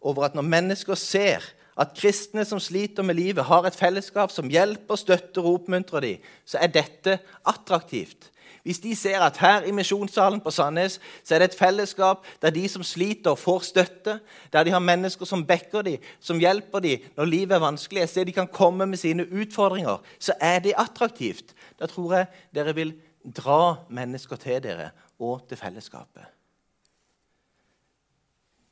over 0.00 0.28
at 0.28 0.36
når 0.38 0.46
mennesker 0.46 0.98
ser 0.98 1.44
at 1.80 1.94
kristne 1.96 2.44
som 2.44 2.60
sliter 2.60 3.04
med 3.06 3.16
livet, 3.18 3.44
har 3.44 3.66
et 3.66 3.76
fellesskap 3.76 4.32
som 4.32 4.50
hjelper, 4.52 4.98
støtter 5.00 5.44
og 5.44 5.62
oppmuntrer 5.62 6.04
dem, 6.04 6.28
så 6.44 6.60
er 6.60 6.72
dette 6.74 7.16
attraktivt. 7.48 8.28
Hvis 8.62 8.82
de 8.84 8.92
ser 8.96 9.22
at 9.24 9.38
her 9.40 9.64
i 9.64 9.72
misjonssalen 9.72 10.42
på 10.44 10.52
Sandnes 10.52 10.98
så 11.24 11.34
er 11.34 11.40
det 11.40 11.50
et 11.50 11.58
fellesskap 11.58 12.26
der 12.42 12.52
de 12.52 12.66
som 12.68 12.84
sliter, 12.84 13.38
får 13.38 13.64
støtte, 13.70 14.18
der 14.52 14.66
de 14.66 14.74
har 14.74 14.84
mennesker 14.84 15.24
som 15.24 15.46
backer 15.48 15.86
dem, 15.86 16.02
som 16.20 16.40
hjelper 16.42 16.84
dem 16.84 17.06
når 17.16 17.30
livet 17.30 17.56
er 17.56 17.64
vanskelig, 17.64 18.02
et 18.02 18.12
sted 18.12 18.28
de 18.28 18.36
kan 18.36 18.50
komme 18.52 18.86
med 18.86 19.00
sine 19.00 19.24
utfordringer, 19.24 20.02
så 20.20 20.36
er 20.40 20.60
det 20.60 20.76
attraktivt. 20.76 21.54
Da 21.80 21.88
tror 21.88 22.18
jeg 22.18 22.28
dere 22.54 22.76
vil 22.76 22.92
dra 23.24 23.84
mennesker 23.90 24.36
til 24.36 24.62
dere 24.62 24.90
og 25.18 25.48
til 25.48 25.56
fellesskapet. 25.60 26.24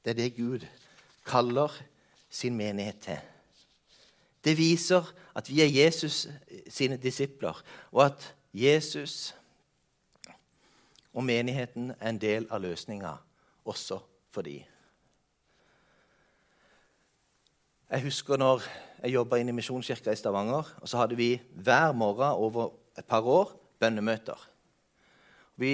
Det 0.05 0.11
er 0.11 0.21
det 0.23 0.37
Gud 0.37 0.67
kaller 1.27 1.73
sin 2.31 2.57
menighet 2.57 3.01
til. 3.01 3.19
Det 4.45 4.57
viser 4.59 5.13
at 5.35 5.51
vi 5.51 5.61
er 5.61 5.85
Jesus 5.85 6.29
sine 6.69 6.97
disipler, 6.97 7.63
og 7.93 8.07
at 8.07 8.35
Jesus 8.55 9.35
og 11.13 11.25
menigheten 11.25 11.91
er 12.01 12.09
en 12.09 12.21
del 12.21 12.47
av 12.51 12.63
løsninga 12.63 13.17
også 13.65 13.99
for 14.31 14.47
de. 14.47 14.61
Jeg 17.91 18.05
husker 18.05 18.37
når 18.37 18.63
jeg 19.03 19.15
jobba 19.15 19.37
i 19.41 19.53
Misjonskirka 19.53 20.13
i 20.13 20.17
Stavanger. 20.17 20.75
og 20.81 20.89
Så 20.89 20.97
hadde 20.97 21.17
vi 21.17 21.41
hver 21.55 21.93
morgen 21.93 22.33
over 22.33 22.71
et 22.99 23.05
par 23.05 23.21
år 23.21 23.68
bønnemøter. 23.81 24.39
Vi, 25.59 25.73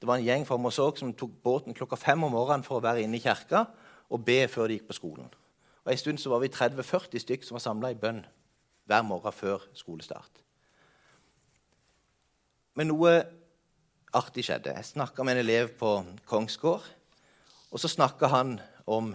det 0.00 0.08
var 0.08 0.18
en 0.18 0.24
gjeng 0.24 0.46
fra 0.48 0.56
Mosok 0.60 1.00
som 1.00 1.12
tok 1.16 1.36
båten 1.44 1.76
klokka 1.76 1.98
fem 2.00 2.22
om 2.24 2.32
morgenen 2.32 2.64
for 2.66 2.78
å 2.78 2.84
være 2.84 3.04
inne 3.04 3.18
i 3.18 3.22
kirka 3.24 3.66
og 4.08 4.24
be 4.24 4.40
før 4.48 4.68
de 4.68 4.78
gikk 4.78 4.88
på 4.88 4.96
skolen. 4.96 5.28
Og 5.84 5.92
En 5.92 6.00
stund 6.00 6.20
så 6.20 6.30
var 6.32 6.42
vi 6.44 6.52
30-40 6.52 7.24
stykker 7.24 7.48
som 7.48 7.56
var 7.56 7.64
samla 7.64 7.92
i 7.92 7.98
bønn 7.98 8.22
hver 8.88 9.04
morgen 9.04 9.32
før 9.32 9.64
skolestart. 9.76 10.42
Men 12.76 12.92
noe 12.92 13.12
artig 14.14 14.44
skjedde. 14.46 14.72
Jeg 14.76 14.92
snakka 14.92 15.24
med 15.24 15.36
en 15.36 15.42
elev 15.42 15.72
på 15.80 15.92
Kongsgård. 16.28 16.84
Og 17.68 17.80
så 17.80 17.88
snakka 17.90 18.30
han 18.32 18.54
om 18.88 19.10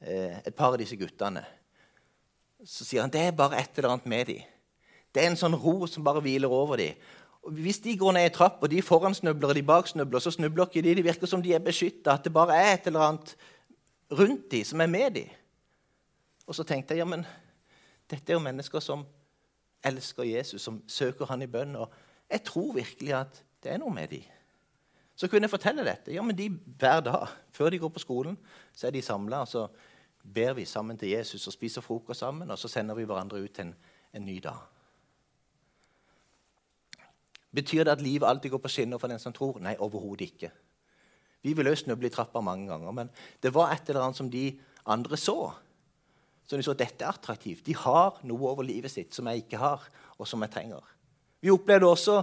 eh, 0.00 0.38
et 0.44 0.54
par 0.54 0.74
av 0.74 0.78
disse 0.78 0.98
guttene. 0.98 1.42
Så 2.62 2.86
sier 2.86 3.02
han 3.02 3.12
det 3.14 3.24
er 3.26 3.38
bare 3.38 3.58
et 3.58 3.78
eller 3.78 3.96
annet 3.96 4.10
med 4.10 4.30
dem. 4.30 4.44
Det 5.14 5.22
er 5.22 5.30
en 5.30 5.40
sånn 5.40 5.56
ro 5.56 5.86
som 5.88 6.04
bare 6.04 6.22
hviler 6.24 6.52
over 6.52 6.80
dem. 6.80 6.94
Og 7.42 7.52
hvis 7.52 7.78
de 7.80 7.96
går 7.96 8.12
ned 8.12 8.26
i 8.28 8.32
trapp, 8.34 8.58
og 8.62 8.70
de 8.70 8.82
foran 8.82 9.14
snubler 9.14 9.52
og 9.52 9.56
de 9.56 9.62
bak 9.62 9.88
snubler, 9.88 10.20
så 10.20 10.30
snubler 10.34 10.66
ikke 10.66 10.82
de. 10.84 10.94
Det 10.98 11.04
virker 11.04 11.30
som 11.30 11.42
de 11.42 11.54
er 11.54 11.64
beskytta, 11.64 12.18
at 12.18 12.24
det 12.24 12.32
bare 12.32 12.56
er 12.56 12.74
et 12.74 12.86
eller 12.90 13.06
annet 13.06 13.36
rundt 14.12 14.50
dem 14.50 14.64
som 14.64 14.80
er 14.80 14.90
med 14.90 15.14
dem. 15.14 15.30
Og 16.46 16.54
så 16.54 16.64
tenkte 16.64 16.94
jeg 16.94 17.04
ja, 17.04 17.08
men 17.08 17.24
dette 18.10 18.32
er 18.32 18.36
jo 18.36 18.44
mennesker 18.44 18.80
som 18.84 19.04
elsker 19.84 20.28
Jesus, 20.28 20.62
som 20.62 20.82
søker 20.86 21.28
han 21.28 21.42
i 21.44 21.50
bønn. 21.50 21.76
Og 21.76 21.92
jeg 22.30 22.44
tror 22.44 22.72
virkelig 22.74 23.14
at 23.16 23.42
det 23.62 23.72
er 23.72 23.80
noe 23.80 23.94
med 23.94 24.08
dem. 24.12 24.24
Så 25.18 25.28
kunne 25.28 25.48
jeg 25.48 25.50
fortelle 25.50 25.84
dette. 25.84 26.12
Ja, 26.14 26.22
men 26.22 26.36
de 26.38 26.48
Hver 26.78 27.00
dag 27.00 27.28
før 27.52 27.70
de 27.70 27.78
går 27.78 27.88
på 27.88 27.98
skolen, 27.98 28.38
så 28.72 28.86
er 28.86 28.90
de 28.90 29.02
samla. 29.02 29.44
Så 29.46 29.66
ber 30.34 30.52
vi 30.52 30.64
sammen 30.64 30.98
til 30.98 31.08
Jesus 31.08 31.46
og 31.46 31.52
spiser 31.52 31.80
frokost 31.80 32.20
sammen, 32.20 32.50
og 32.50 32.58
så 32.58 32.68
sender 32.68 32.94
vi 32.94 33.04
hverandre 33.04 33.42
ut 33.42 33.58
en, 33.58 33.74
en 34.14 34.24
ny 34.24 34.38
dag. 34.44 34.77
Betyr 37.54 37.86
det 37.86 37.94
at 37.96 38.04
livet 38.04 38.28
alltid 38.28 38.52
går 38.52 38.62
på 38.64 38.70
skinner 38.72 39.00
for 39.00 39.08
den 39.08 39.20
som 39.22 39.32
tror? 39.32 39.60
Nei, 39.64 39.76
overhodet 39.80 40.28
ikke. 40.28 40.50
Vi 41.46 41.54
vil 41.56 41.70
også 41.70 41.86
snuble 41.86 42.10
i 42.10 42.12
trappa 42.12 42.42
mange 42.44 42.68
ganger, 42.68 42.92
men 42.92 43.10
det 43.42 43.54
var 43.54 43.72
et 43.72 43.88
eller 43.88 44.08
annet 44.08 44.18
som 44.18 44.30
de 44.30 44.50
andre 44.88 45.16
så. 45.16 45.52
Så 46.48 46.56
de 46.56 46.64
så 46.64 46.74
at 46.74 46.82
dette 46.82 47.04
er 47.04 47.12
attraktivt. 47.12 47.64
De 47.66 47.76
har 47.76 48.18
noe 48.26 48.50
over 48.50 48.66
livet 48.66 48.92
sitt 48.92 49.14
som 49.14 49.28
jeg 49.28 49.44
ikke 49.44 49.60
har, 49.60 49.84
og 50.18 50.28
som 50.28 50.42
jeg 50.44 50.52
trenger. 50.52 50.82
Vi 51.40 51.52
opplevde 51.52 51.88
også 51.88 52.22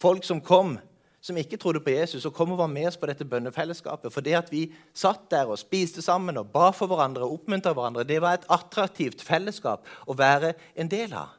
folk 0.00 0.24
som 0.24 0.40
kom, 0.44 0.76
som 1.22 1.38
ikke 1.38 1.58
trodde 1.60 1.82
på 1.82 1.94
Jesus, 1.94 2.24
og 2.26 2.34
kom 2.34 2.54
og 2.54 2.60
var 2.62 2.70
med 2.70 2.88
oss 2.90 2.98
på 2.98 3.08
dette 3.10 3.26
bønnefellesskapet. 3.28 4.12
For 4.12 4.24
det 4.24 4.34
at 4.38 4.50
vi 4.52 4.66
satt 4.94 5.28
der 5.30 5.50
og 5.50 5.60
spiste 5.60 6.02
sammen 6.02 6.38
og 6.40 6.50
ba 6.54 6.70
for 6.74 6.90
hverandre 6.90 7.26
og 7.26 7.40
oppmuntra 7.40 7.74
hverandre, 7.76 8.06
det 8.06 8.18
var 8.22 8.38
et 8.38 8.48
attraktivt 8.50 9.22
fellesskap 9.24 9.86
å 10.06 10.18
være 10.18 10.54
en 10.76 10.90
del 10.90 11.14
av. 11.16 11.34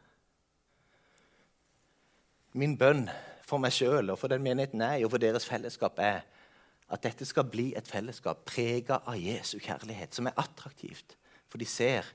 Min 2.54 2.76
bønn 2.78 3.08
for 3.48 3.62
meg 3.62 3.74
sjøl 3.74 4.12
og 4.13 4.20
for 4.22 4.30
den 4.30 4.44
menigheten 4.46 4.82
jeg 4.86 5.06
og 5.06 5.13
for 5.16 5.22
deres 5.22 5.48
fellesskap 5.50 5.98
er 6.04 6.22
at 6.94 7.02
dette 7.02 7.26
skal 7.26 7.48
bli 7.50 7.72
et 7.78 7.88
fellesskap 7.89 8.44
prega 8.46 9.00
av 9.10 9.18
Jesu 9.18 9.58
kjærlighet, 9.58 10.13
som 10.13 10.28
er 10.30 10.38
attraktivt. 10.38 11.16
For 11.50 11.58
de 11.58 11.66
ser 11.66 12.06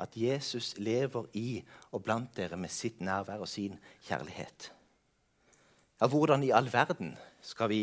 at 0.00 0.16
Jesus 0.16 0.72
lever 0.80 1.28
i 1.36 1.60
og 1.92 2.02
blant 2.06 2.32
dere 2.36 2.56
med 2.56 2.72
sitt 2.72 3.02
nærvær 3.04 3.44
og 3.44 3.50
sin 3.50 3.76
kjærlighet. 4.06 4.70
Ja, 6.00 6.08
hvordan 6.08 6.42
i 6.42 6.54
all 6.56 6.72
verden 6.72 7.12
skal 7.44 7.70
vi 7.70 7.82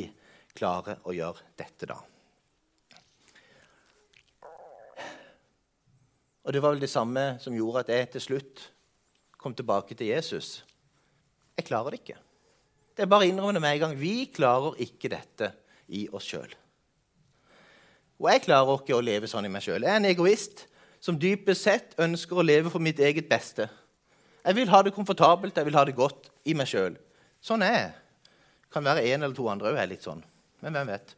klare 0.58 0.98
å 1.06 1.14
gjøre 1.16 1.46
dette, 1.60 1.88
da? 1.88 2.02
Og 6.42 6.54
Det 6.54 6.62
var 6.62 6.74
vel 6.74 6.82
det 6.82 6.90
samme 6.90 7.38
som 7.40 7.54
gjorde 7.54 7.86
at 7.86 7.94
jeg 7.94 8.10
til 8.16 8.22
slutt 8.22 8.64
kom 9.38 9.54
tilbake 9.54 9.94
til 9.96 10.10
Jesus. 10.10 10.64
Jeg 11.60 11.68
klarer 11.68 11.94
det 11.94 12.02
ikke. 12.02 12.18
Det 12.96 13.06
er 13.06 13.12
bare 13.12 13.26
å 13.26 13.30
innrømme 13.30 13.56
det 13.56 13.64
med 13.64 13.76
en 13.76 13.84
gang. 13.86 13.96
Vi 14.00 14.16
klarer 14.34 14.78
ikke 14.84 15.12
dette 15.12 15.52
i 15.92 16.06
oss 16.14 16.28
sjøl. 16.28 16.52
Og 18.22 18.28
jeg 18.30 18.44
klarer 18.46 18.78
ikke 18.78 18.98
å 18.98 19.04
leve 19.04 19.30
sånn 19.30 19.48
i 19.48 19.52
meg 19.52 19.64
sjøl. 19.66 19.82
Jeg 19.82 19.92
er 19.92 20.02
en 20.02 20.10
egoist 20.12 20.66
som 21.02 21.18
dypest 21.18 21.66
sett 21.66 21.96
ønsker 22.02 22.38
å 22.38 22.46
leve 22.46 22.70
for 22.70 22.84
mitt 22.84 23.00
eget 23.02 23.30
beste. 23.30 23.66
Jeg 24.42 24.58
vil 24.58 24.70
ha 24.74 24.82
det 24.86 24.94
komfortabelt, 24.94 25.58
jeg 25.58 25.68
vil 25.68 25.78
ha 25.78 25.86
det 25.86 25.98
godt 25.98 26.30
i 26.50 26.54
meg 26.58 26.70
sjøl. 26.70 26.98
Sånn 27.42 27.66
er 27.66 27.76
jeg. 27.78 27.90
Kan 28.72 28.86
være 28.86 29.04
en 29.10 29.26
eller 29.26 29.36
to 29.38 29.48
andre 29.52 29.74
òg 29.74 29.82
er 29.82 29.90
litt 29.90 30.06
sånn. 30.06 30.22
Men 30.62 30.78
hvem 30.78 30.94
vet? 30.94 31.16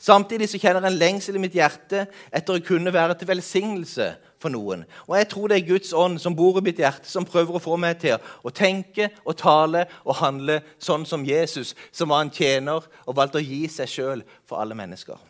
Samtidig 0.00 0.48
så 0.48 0.56
kjenner 0.56 0.86
jeg 0.86 0.94
en 0.94 1.00
lengsel 1.00 1.36
i 1.36 1.40
mitt 1.42 1.56
hjerte 1.58 2.06
etter 2.32 2.56
å 2.56 2.64
kunne 2.64 2.92
være 2.94 3.18
til 3.20 3.28
velsignelse 3.28 4.06
for 4.40 4.48
noen. 4.52 4.86
Og 5.04 5.18
jeg 5.18 5.28
tror 5.28 5.50
det 5.50 5.58
er 5.58 5.66
Guds 5.68 5.92
ånd 5.92 6.16
som 6.22 6.36
bor 6.36 6.56
i 6.56 6.64
mitt 6.64 6.80
hjerte, 6.80 7.04
som 7.04 7.26
prøver 7.28 7.58
å 7.58 7.60
få 7.60 7.76
meg 7.76 8.00
til 8.00 8.16
å 8.16 8.52
tenke 8.54 9.10
og 9.26 9.36
tale 9.42 9.84
og 10.06 10.16
handle 10.22 10.62
sånn 10.80 11.04
som 11.04 11.26
Jesus, 11.28 11.74
som 11.92 12.14
var 12.14 12.24
en 12.24 12.32
tjener 12.32 12.88
og 13.04 13.18
valgte 13.18 13.42
å 13.42 13.44
gi 13.44 13.66
seg 13.68 13.92
sjøl 13.92 14.24
for 14.48 14.64
alle 14.64 14.78
mennesker. 14.78 15.20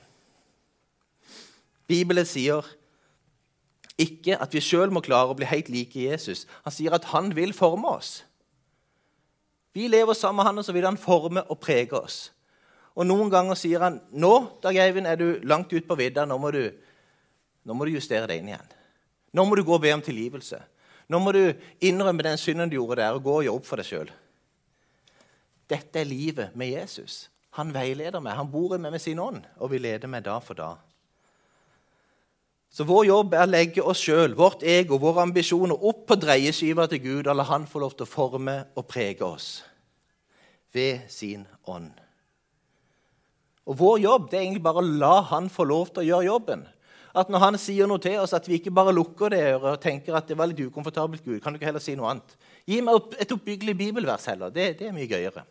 Bibelen 1.91 2.29
sier 2.29 2.63
ikke 4.01 4.39
at 4.39 4.55
vi 4.55 4.63
sjøl 4.63 4.95
må 4.95 5.03
klare 5.03 5.35
å 5.35 5.37
bli 5.37 5.51
helt 5.51 5.69
like 5.69 5.99
Jesus. 5.99 6.47
Han 6.63 6.73
sier 6.73 6.95
at 6.95 7.11
han 7.11 7.35
vil 7.35 7.51
forme 7.57 7.91
oss. 7.99 8.21
Vi 9.75 9.91
lever 9.91 10.15
sammen 10.15 10.41
med 10.41 10.47
han, 10.47 10.63
og 10.63 10.67
så 10.67 10.75
vil 10.75 10.87
han 10.87 10.99
forme 10.99 11.43
og 11.51 11.59
prege 11.63 11.99
oss. 11.99 12.29
Og 12.99 13.07
Noen 13.07 13.31
ganger 13.33 13.59
sier 13.59 13.83
han 13.85 14.01
nå 14.11 14.33
Dag 14.63 14.77
Eivind, 14.83 15.07
er 15.07 15.19
du 15.21 15.41
langt 15.47 15.73
ute 15.73 15.87
på 15.87 15.99
vidda. 15.99 16.27
Nå, 16.27 16.39
må 16.43 16.51
du, 16.55 16.65
nå 17.65 17.77
må 17.77 17.87
du 17.87 17.95
justere 17.95 18.27
deg 18.31 18.43
inn 18.43 18.51
igjen. 18.53 18.73
Nå 19.37 19.47
må 19.47 19.57
du 19.57 19.65
gå 19.67 19.77
og 19.77 19.85
be 19.85 19.93
om 19.95 20.03
tilgivelse. 20.03 20.59
Nå 21.11 21.19
må 21.23 21.33
du 21.35 21.43
innrømme 21.87 22.27
den 22.27 22.39
synden 22.39 22.71
du 22.71 22.77
gjorde 22.79 23.01
der, 23.03 23.17
og 23.17 23.25
gå 23.27 23.37
og 23.43 23.55
opp 23.55 23.67
for 23.67 23.81
deg 23.81 23.89
sjøl. 23.89 24.11
Dette 25.71 26.03
er 26.03 26.09
livet 26.09 26.57
med 26.59 26.73
Jesus. 26.73 27.29
Han 27.59 27.73
veileder 27.75 28.23
meg. 28.23 28.39
Han 28.39 28.51
bor 28.51 28.75
i 28.75 28.79
meg 28.83 28.95
med 28.95 29.03
sin 29.03 29.19
ånd, 29.23 29.43
og 29.59 29.73
vi 29.73 29.83
leder 29.83 30.11
meg 30.11 30.27
dag 30.27 30.43
for 30.43 30.59
dag. 30.59 30.79
Så 32.71 32.87
vår 32.87 33.09
jobb 33.09 33.35
er 33.35 33.49
å 33.49 33.51
legge 33.51 33.83
oss 33.83 34.03
sjøl, 34.05 34.37
vårt 34.39 34.63
ego, 34.63 35.01
våre 35.03 35.25
ambisjoner 35.27 35.87
opp 35.91 36.05
på 36.07 36.19
dreieskiva 36.23 36.87
til 36.91 37.03
Gud 37.03 37.27
og 37.27 37.35
la 37.35 37.47
Han 37.49 37.67
få 37.67 37.83
lov 37.83 37.97
til 37.97 38.07
å 38.07 38.11
forme 38.11 38.57
og 38.79 38.87
prege 38.87 39.27
oss 39.27 39.49
ved 40.71 41.11
sin 41.11 41.43
ånd. 41.67 41.91
Og 43.71 43.79
Vår 43.79 44.01
jobb 44.03 44.31
det 44.31 44.39
er 44.39 44.45
egentlig 44.49 44.65
bare 44.65 44.83
å 44.83 44.93
la 45.03 45.17
han 45.31 45.47
få 45.53 45.65
lov 45.69 45.93
til 45.93 46.03
å 46.03 46.09
gjøre 46.09 46.27
jobben. 46.27 46.65
At 47.15 47.31
Når 47.31 47.43
han 47.43 47.59
sier 47.59 47.87
noe 47.91 48.03
til 48.03 48.19
oss, 48.23 48.35
at 48.35 48.47
vi 48.47 48.59
ikke 48.59 48.75
bare 48.75 48.95
lukker 48.95 49.31
det 49.31 49.43
øret 49.53 49.77
og 49.77 49.83
tenker 49.83 50.15
at 50.15 50.29
det 50.29 50.37
var 50.39 50.51
litt 50.51 50.63
ukomfortabelt, 50.63 51.25
Gud, 51.25 51.41
kan 51.43 51.53
du 51.53 51.59
ikke 51.59 51.71
heller 51.71 51.83
si 51.83 51.97
noe 51.99 52.11
annet? 52.13 52.37
Gi 52.67 52.81
meg 52.87 53.17
et 53.19 53.35
oppbyggelig 53.35 53.77
bibelvers 53.79 54.27
heller. 54.31 54.53
Det, 54.55 54.73
det, 54.79 54.89
er 54.89 54.95
mye 54.95 55.11
gøyere. 55.11 55.43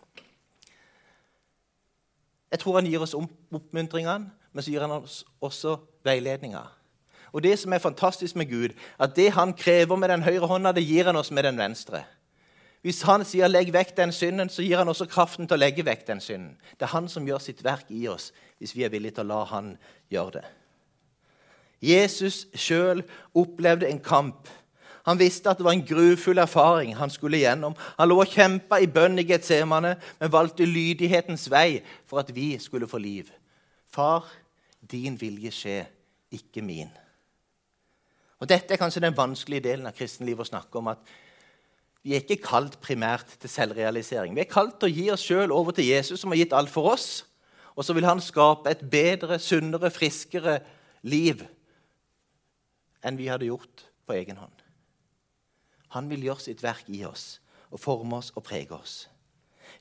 Jeg 2.49 2.61
tror 2.63 2.79
han 2.79 2.87
gir 2.87 3.03
oss 3.03 3.15
oppmuntringene, 3.15 4.31
men 4.51 4.65
så 4.65 4.71
gir 4.71 4.83
han 4.83 4.95
oss 4.95 5.21
også 5.43 5.75
veiledninger. 6.07 6.75
Og 7.35 7.43
det 7.45 7.53
som 7.61 7.75
er 7.75 7.83
fantastisk 7.83 8.39
med 8.39 8.49
Gud, 8.49 8.75
at 8.97 9.15
det 9.15 9.29
han 9.35 9.51
krever 9.53 9.99
med 9.99 10.09
den 10.09 10.23
høyre 10.25 10.47
hånda, 10.49 10.71
det 10.73 10.87
gir 10.87 11.11
han 11.11 11.19
oss 11.19 11.29
med 11.31 11.45
den 11.45 11.59
venstre. 11.59 12.05
Hvis 12.81 13.01
han 13.01 13.25
sier 13.25 13.47
'legg 13.47 13.73
vekk 13.73 13.97
den 13.97 14.11
synden', 14.11 14.49
så 14.49 14.63
gir 14.63 14.77
han 14.77 14.87
også 14.87 15.05
kraften 15.05 15.47
til 15.47 15.57
å 15.57 15.59
legge 15.59 15.85
vekk 15.85 16.07
den 16.07 16.21
synden. 16.21 16.57
Det 16.79 16.81
er 16.87 16.95
han 16.95 17.09
som 17.09 17.27
gjør 17.27 17.37
sitt 17.37 17.63
verk 17.63 17.91
i 17.91 18.07
oss, 18.07 18.31
hvis 18.57 18.75
vi 18.75 18.83
er 18.83 18.89
villige 18.89 19.11
til 19.11 19.27
å 19.27 19.27
la 19.27 19.43
han 19.43 19.77
gjøre 20.11 20.31
det. 20.31 20.45
Jesus 21.81 22.47
sjøl 22.55 23.03
opplevde 23.35 23.87
en 23.87 23.99
kamp. 23.99 24.47
Han 25.05 25.19
visste 25.19 25.49
at 25.49 25.57
det 25.57 25.65
var 25.65 25.71
en 25.71 25.85
grufull 25.85 26.37
erfaring 26.37 26.95
han 26.95 27.09
skulle 27.09 27.39
gjennom. 27.39 27.75
Han 27.97 28.09
lå 28.09 28.19
og 28.21 28.27
kjempa 28.27 28.79
i 28.79 28.87
bønn 28.87 29.19
i 29.19 29.23
Getsemane, 29.23 29.95
men 30.19 30.31
valgte 30.31 30.67
lydighetens 30.67 31.49
vei 31.51 31.81
for 32.05 32.19
at 32.19 32.35
vi 32.35 32.57
skulle 32.59 32.87
få 32.87 32.97
liv. 32.97 33.31
Far, 33.87 34.27
din 34.91 35.17
vilje 35.19 35.51
skje, 35.51 35.85
ikke 36.31 36.61
min. 36.61 36.91
Og 38.39 38.47
Dette 38.47 38.73
er 38.73 38.79
kanskje 38.79 39.03
den 39.03 39.17
vanskelige 39.17 39.65
delen 39.67 39.87
av 39.87 39.95
kristenlivet 39.97 40.45
å 40.45 40.51
snakke 40.51 40.77
om. 40.77 40.87
at 40.87 40.99
Vi 42.03 42.15
er 42.15 42.23
ikke 42.23 42.39
kalt 42.43 42.77
primært 42.81 43.35
til 43.41 43.51
selvrealisering. 43.51 44.35
Vi 44.35 44.43
er 44.45 44.51
kalt 44.51 44.77
til 44.79 44.87
å 44.87 44.95
gi 44.95 45.07
oss 45.13 45.25
sjøl 45.25 45.51
over 45.51 45.75
til 45.75 45.89
Jesus, 45.89 46.21
som 46.21 46.31
har 46.31 46.39
gitt 46.39 46.55
alt 46.55 46.71
for 46.71 46.93
oss. 46.93 47.25
Og 47.75 47.85
så 47.85 47.95
vil 47.95 48.07
han 48.07 48.21
skape 48.23 48.71
et 48.71 48.81
bedre, 48.91 49.39
sunnere, 49.39 49.91
friskere 49.93 50.59
liv 51.07 51.45
enn 53.03 53.15
vi 53.15 53.29
hadde 53.31 53.47
gjort 53.47 53.85
på 54.07 54.17
egen 54.17 54.39
hånd. 54.39 54.65
Han 55.95 56.09
vil 56.11 56.25
gjøre 56.27 56.43
sitt 56.43 56.63
verk 56.63 56.89
i 56.91 57.05
oss 57.07 57.39
og 57.69 57.79
forme 57.79 58.19
oss 58.19 58.33
og 58.35 58.43
prege 58.43 58.75
oss. 58.75 59.05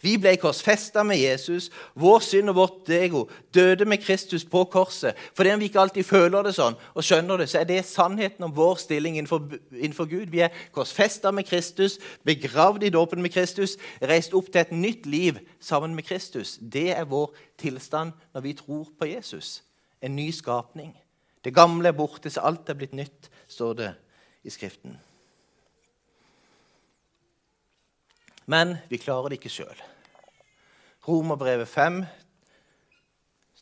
Vi 0.00 0.14
ble 0.20 0.37
korsfesta 0.38 1.02
med 1.02 1.18
Jesus. 1.18 1.70
Vår 1.98 2.20
synd 2.22 2.52
og 2.52 2.56
vårt 2.61 2.90
ego 2.94 3.24
døde 3.54 3.84
med 3.88 3.98
Kristus 3.98 4.44
på 4.46 4.62
korset. 4.70 5.18
Fordi 5.34 5.50
om 5.50 5.61
vi 5.61 5.66
ikke 5.66 5.80
alltid 5.82 6.06
føler 6.06 6.46
det 6.46 6.54
sånn, 6.54 6.76
og 6.94 7.06
skjønner 7.06 7.42
det, 7.42 7.48
så 7.50 7.62
er 7.62 7.66
det 7.66 7.80
sannheten 7.88 8.46
om 8.46 8.54
vår 8.54 8.78
stilling 8.84 9.18
innenfor, 9.18 9.58
innenfor 9.74 10.06
Gud. 10.11 10.30
Vi 10.30 10.44
er 10.46 10.54
korsfesta 10.74 11.32
med 11.34 11.48
Kristus, 11.50 11.98
begravd 12.28 12.87
i 12.87 12.92
dåpen 12.94 13.24
med 13.24 13.34
Kristus, 13.34 13.74
reist 13.98 14.37
opp 14.38 14.52
til 14.52 14.62
et 14.62 14.76
nytt 14.76 15.11
liv 15.11 15.42
sammen 15.58 15.98
med 15.98 16.06
Kristus. 16.06 16.56
Det 16.62 16.92
er 16.94 17.11
vår 17.11 17.34
tilstand 17.58 18.14
når 18.37 18.46
vi 18.46 18.54
tror 18.62 18.87
på 18.94 19.11
Jesus. 19.11 19.64
En 20.02 20.14
ny 20.14 20.30
skapning. 20.30 20.94
Det 21.42 21.54
gamle 21.54 21.90
er 21.90 21.98
borte, 21.98 22.30
så 22.30 22.46
alt 22.46 22.70
er 22.70 22.78
blitt 22.78 22.94
nytt, 22.94 23.30
står 23.50 23.78
det 23.82 23.92
i 24.46 24.54
Skriften. 24.54 24.94
Men 28.48 28.78
vi 28.88 28.96
klarer 28.96 29.28
det 29.28 29.38
ikke 29.42 29.52
sjøl. 29.52 29.80
Romerbrevet 31.04 31.68
5, 31.68 32.00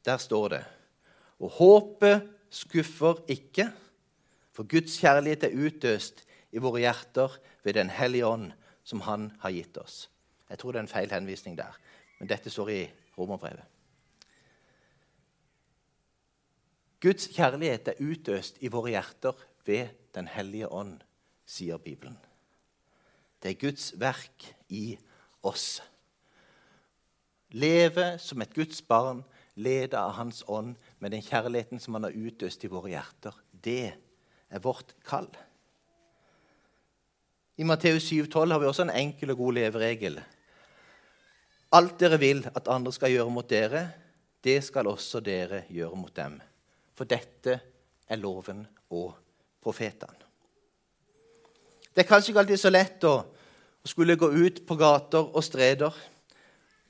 der 0.07 0.19
står 0.23 0.49
det 0.55 0.65
Og 1.43 1.51
håpet 1.59 2.29
skuffer 2.51 3.19
ikke, 3.29 3.67
for 4.55 4.65
Guds 4.71 4.95
kjærlighet 5.03 5.45
er 5.45 5.59
utøst 5.59 6.23
i 6.55 6.63
våre 6.63 6.81
hjerter 6.85 7.35
ved 7.65 7.75
Den 7.75 7.91
hellige 7.91 8.27
ånd, 8.27 8.53
som 8.85 9.01
Han 9.01 9.33
har 9.43 9.51
gitt 9.51 9.77
oss. 9.77 10.09
Jeg 10.49 10.59
tror 10.59 10.73
det 10.73 10.79
er 10.79 10.87
en 10.87 10.95
feil 10.95 11.11
henvisning 11.11 11.59
der, 11.59 11.75
men 12.19 12.29
dette 12.31 12.51
står 12.51 12.71
i 12.71 12.83
Romerbrevet. 13.19 13.65
Guds 17.03 17.27
kjærlighet 17.35 17.89
er 17.89 18.01
utøst 18.01 18.63
i 18.63 18.71
våre 18.73 18.95
hjerter 18.95 19.35
ved 19.67 19.89
Den 20.15 20.31
hellige 20.31 20.71
ånd, 20.73 21.03
sier 21.47 21.77
Bibelen. 21.77 22.17
Det 23.47 23.53
er 23.53 23.61
Guds 23.63 23.93
verk 23.95 24.43
i 24.75 24.97
oss. 25.47 25.79
Leve 27.55 28.17
som 28.19 28.43
et 28.43 28.55
Guds 28.57 28.81
barn, 28.83 29.21
lede 29.55 29.95
av 29.95 30.17
Hans 30.17 30.41
ånd 30.51 30.73
med 30.99 31.15
den 31.15 31.23
kjærligheten 31.23 31.79
som 31.79 31.95
Han 31.95 32.09
har 32.09 32.17
utøst 32.17 32.65
i 32.67 32.71
våre 32.73 32.91
hjerter. 32.91 33.37
Det 33.53 33.95
er 34.51 34.65
vårt 34.65 34.97
kall. 35.07 35.31
I 37.57 37.63
Matteus 37.63 38.11
7,12 38.11 38.51
har 38.51 38.59
vi 38.59 38.67
også 38.67 38.89
en 38.89 38.97
enkel 38.99 39.31
og 39.31 39.39
god 39.45 39.59
leveregel. 39.61 40.19
Alt 41.79 42.01
dere 42.03 42.19
vil 42.19 42.43
at 42.51 42.67
andre 42.67 42.93
skal 42.99 43.15
gjøre 43.15 43.31
mot 43.31 43.47
dere, 43.47 43.87
det 44.43 44.59
skal 44.67 44.91
også 44.91 45.23
dere 45.23 45.63
gjøre 45.71 46.03
mot 46.03 46.17
dem. 46.19 46.41
For 46.99 47.07
dette 47.07 47.61
er 48.11 48.19
loven 48.19 48.67
og 48.91 49.15
profetene. 49.63 50.27
Det 51.95 52.03
er 52.03 52.11
kanskje 52.11 52.35
ikke 52.35 52.43
alltid 52.43 52.61
så 52.61 52.75
lett 52.75 53.05
å, 53.09 53.17
å 53.87 53.91
skulle 53.91 54.19
gå 54.19 54.33
ut 54.35 54.65
på 54.67 54.75
gater 54.81 55.29
og 55.31 55.45
streder 55.47 55.95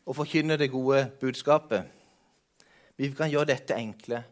og 0.06 0.16
forkynne 0.16 0.56
det 0.56 0.70
gode 0.72 1.02
budskapet. 1.20 1.84
Vi 2.96 3.10
kan 3.12 3.28
gjøre 3.28 3.50
dette 3.50 3.76
enkle. 3.76 4.22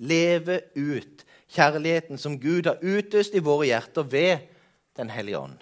Leve 0.00 0.62
ut 0.72 1.24
kjærligheten 1.52 2.16
som 2.18 2.38
Gud 2.40 2.70
har 2.70 2.80
utøst 2.80 3.36
i 3.36 3.42
våre 3.44 3.68
hjerter 3.68 4.08
ved 4.08 4.50
Den 4.94 5.10
hellige 5.10 5.38
ånd. 5.38 5.58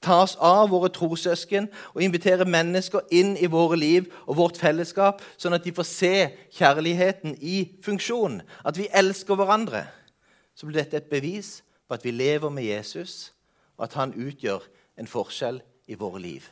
Ta 0.00 0.22
oss 0.24 0.32
av 0.40 0.70
våre 0.72 0.88
trossøsken 0.88 1.66
og 1.92 2.00
invitere 2.00 2.46
mennesker 2.48 3.04
inn 3.12 3.34
i 3.36 3.50
våre 3.52 3.76
liv 3.76 4.06
og 4.24 4.38
vårt 4.38 4.56
fellesskap, 4.56 5.20
sånn 5.36 5.52
at 5.52 5.66
de 5.66 5.74
får 5.76 5.84
se 5.84 6.14
kjærligheten 6.56 7.36
i 7.36 7.76
funksjon, 7.84 8.40
at 8.64 8.80
vi 8.80 8.88
elsker 8.96 9.36
hverandre. 9.36 9.84
Så 10.56 10.64
blir 10.64 10.80
dette 10.80 11.02
et 11.02 11.12
bevis 11.12 11.58
på 11.84 11.98
at 11.98 12.06
vi 12.08 12.16
lever 12.16 12.48
med 12.48 12.64
Jesus, 12.64 13.34
og 13.76 13.90
at 13.90 13.98
han 14.00 14.16
utgjør 14.16 14.64
en 15.00 15.08
forskjell 15.08 15.62
i 15.88 15.96
våre 15.98 16.20
liv. 16.22 16.44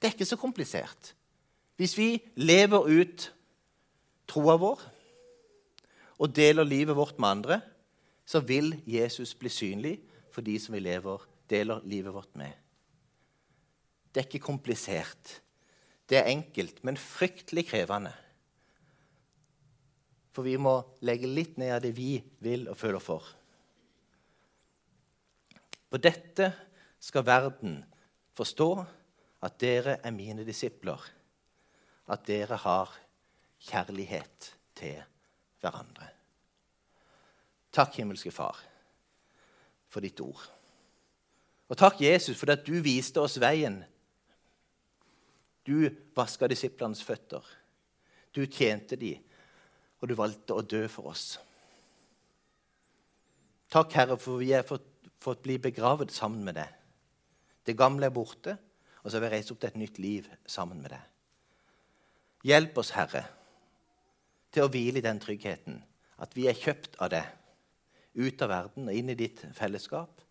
Det 0.00 0.08
er 0.08 0.14
ikke 0.14 0.28
så 0.28 0.38
komplisert. 0.40 1.14
Hvis 1.80 1.96
vi 1.96 2.12
lever 2.36 2.88
ut 3.00 3.26
troa 4.28 4.56
vår 4.60 4.82
og 6.20 6.34
deler 6.36 6.68
livet 6.68 6.96
vårt 6.96 7.18
med 7.18 7.28
andre, 7.28 7.60
så 8.28 8.42
vil 8.44 8.74
Jesus 8.86 9.32
bli 9.34 9.50
synlig 9.50 9.96
for 10.30 10.44
de 10.46 10.58
som 10.60 10.76
vi 10.76 10.82
lever, 10.84 11.24
deler 11.50 11.80
livet 11.88 12.14
vårt 12.14 12.36
med. 12.38 12.52
Det 14.10 14.20
er 14.20 14.28
ikke 14.28 14.44
komplisert. 14.44 15.40
Det 16.08 16.18
er 16.18 16.30
enkelt, 16.30 16.82
men 16.84 16.98
fryktelig 16.98 17.66
krevende. 17.70 18.12
For 20.30 20.46
vi 20.46 20.56
må 20.60 20.76
legge 21.06 21.30
litt 21.30 21.58
ned 21.58 21.74
av 21.74 21.82
det 21.82 21.92
vi 21.96 22.20
vil 22.42 22.68
og 22.70 22.78
føler 22.78 23.02
for. 23.02 23.24
På 25.90 25.98
dette 25.98 26.52
skal 27.00 27.26
verden 27.26 27.80
forstå 28.36 28.70
at 29.42 29.56
dere 29.60 29.98
er 30.04 30.14
mine 30.14 30.44
disipler, 30.44 31.00
at 32.10 32.26
dere 32.28 32.58
har 32.60 32.92
kjærlighet 33.60 34.54
til 34.76 35.00
hverandre. 35.60 36.08
Takk, 37.72 37.94
himmelske 38.00 38.32
Far, 38.34 38.58
for 39.88 40.04
ditt 40.04 40.20
ord. 40.20 40.42
Og 41.70 41.78
takk, 41.78 42.00
Jesus, 42.02 42.36
for 42.38 42.50
at 42.50 42.64
du 42.66 42.80
viste 42.82 43.22
oss 43.22 43.38
veien. 43.40 43.78
Du 45.66 45.86
vaska 46.16 46.48
disiplenes 46.50 47.02
føtter. 47.06 47.44
Du 48.34 48.42
tjente 48.46 48.98
dem, 48.98 49.22
og 50.00 50.10
du 50.10 50.16
valgte 50.18 50.56
å 50.56 50.66
dø 50.66 50.82
for 50.90 51.12
oss. 51.12 51.38
Takk, 53.70 53.94
Herre, 53.94 54.18
for 54.18 54.42
vi 54.42 54.50
er 54.56 54.66
fått, 54.66 54.86
fått 55.22 55.44
bli 55.46 55.60
begravet 55.62 56.10
sammen 56.14 56.42
med 56.46 56.58
deg. 56.58 56.79
Det 57.66 57.76
gamle 57.78 58.08
er 58.08 58.14
borte, 58.14 58.56
og 59.02 59.10
så 59.10 59.16
har 59.16 59.26
vi 59.26 59.32
reist 59.34 59.52
opp 59.52 59.60
til 59.60 59.70
et 59.70 59.80
nytt 59.80 60.00
liv 60.00 60.28
sammen 60.48 60.80
med 60.82 60.94
deg. 60.94 61.06
Hjelp 62.50 62.78
oss, 62.80 62.92
Herre, 62.96 63.24
til 64.50 64.64
å 64.64 64.72
hvile 64.72 65.00
i 65.00 65.04
den 65.04 65.20
tryggheten 65.20 65.80
at 66.20 66.34
vi 66.36 66.46
er 66.50 66.58
kjøpt 66.58 66.98
av 67.00 67.12
deg 67.12 67.26
ut 68.20 68.42
av 68.42 68.50
verden 68.50 68.88
og 68.90 68.96
inn 68.96 69.12
i 69.12 69.18
ditt 69.18 69.42
fellesskap, 69.56 70.22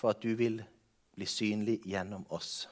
for 0.00 0.14
at 0.14 0.22
du 0.22 0.32
vil 0.38 0.60
bli 1.14 1.26
synlig 1.28 1.80
gjennom 1.86 2.24
oss. 2.32 2.64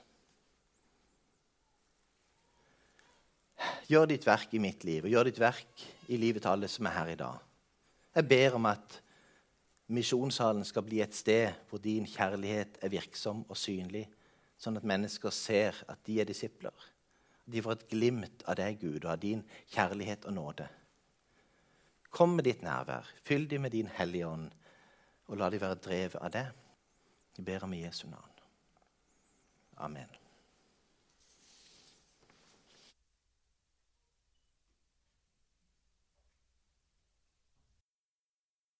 Gjør 3.88 4.08
ditt 4.08 4.24
verk 4.26 4.54
i 4.54 4.62
mitt 4.62 4.86
liv, 4.88 5.04
og 5.04 5.12
gjør 5.12 5.28
ditt 5.28 5.42
verk 5.42 5.84
i 6.08 6.18
livet 6.20 6.44
til 6.44 6.54
alle 6.54 6.70
som 6.70 6.88
er 6.88 6.96
her 6.96 7.12
i 7.12 7.18
dag. 7.20 7.44
Jeg 8.16 8.28
ber 8.30 8.56
om 8.58 8.66
at 8.70 8.98
misjonssalen 9.88 10.64
skal 10.68 10.84
bli 10.86 11.00
et 11.04 11.16
sted 11.16 11.56
hvor 11.68 11.80
din 11.82 12.06
kjærlighet 12.08 12.78
er 12.84 12.92
virksom 12.92 13.44
og 13.48 13.56
synlig, 13.56 14.06
sånn 14.58 14.76
at 14.80 14.86
mennesker 14.86 15.32
ser 15.34 15.76
at 15.88 16.00
de 16.06 16.18
er 16.20 16.28
disipler. 16.28 16.74
De 17.48 17.62
får 17.64 17.78
et 17.78 17.88
glimt 17.92 18.44
av 18.44 18.58
deg, 18.60 18.76
Gud, 18.82 19.04
og 19.04 19.12
av 19.14 19.22
din 19.22 19.44
kjærlighet 19.72 20.26
og 20.28 20.36
nåde. 20.36 20.68
Kom 22.12 22.36
med 22.36 22.48
ditt 22.48 22.64
nærvær. 22.64 23.08
Fyll 23.24 23.48
dem 23.48 23.64
med 23.64 23.72
din 23.76 23.88
Hellige 23.98 24.28
Ånd, 24.28 24.48
og 25.28 25.40
la 25.40 25.50
dem 25.52 25.62
være 25.64 25.80
drevet 25.84 26.20
av 26.20 26.32
det. 26.32 26.46
Vi 27.36 27.44
ber 27.46 27.64
om 27.64 27.76
i 27.76 27.84
Jesu 27.84 28.08
navn. 28.08 28.40
Amen. 29.78 30.27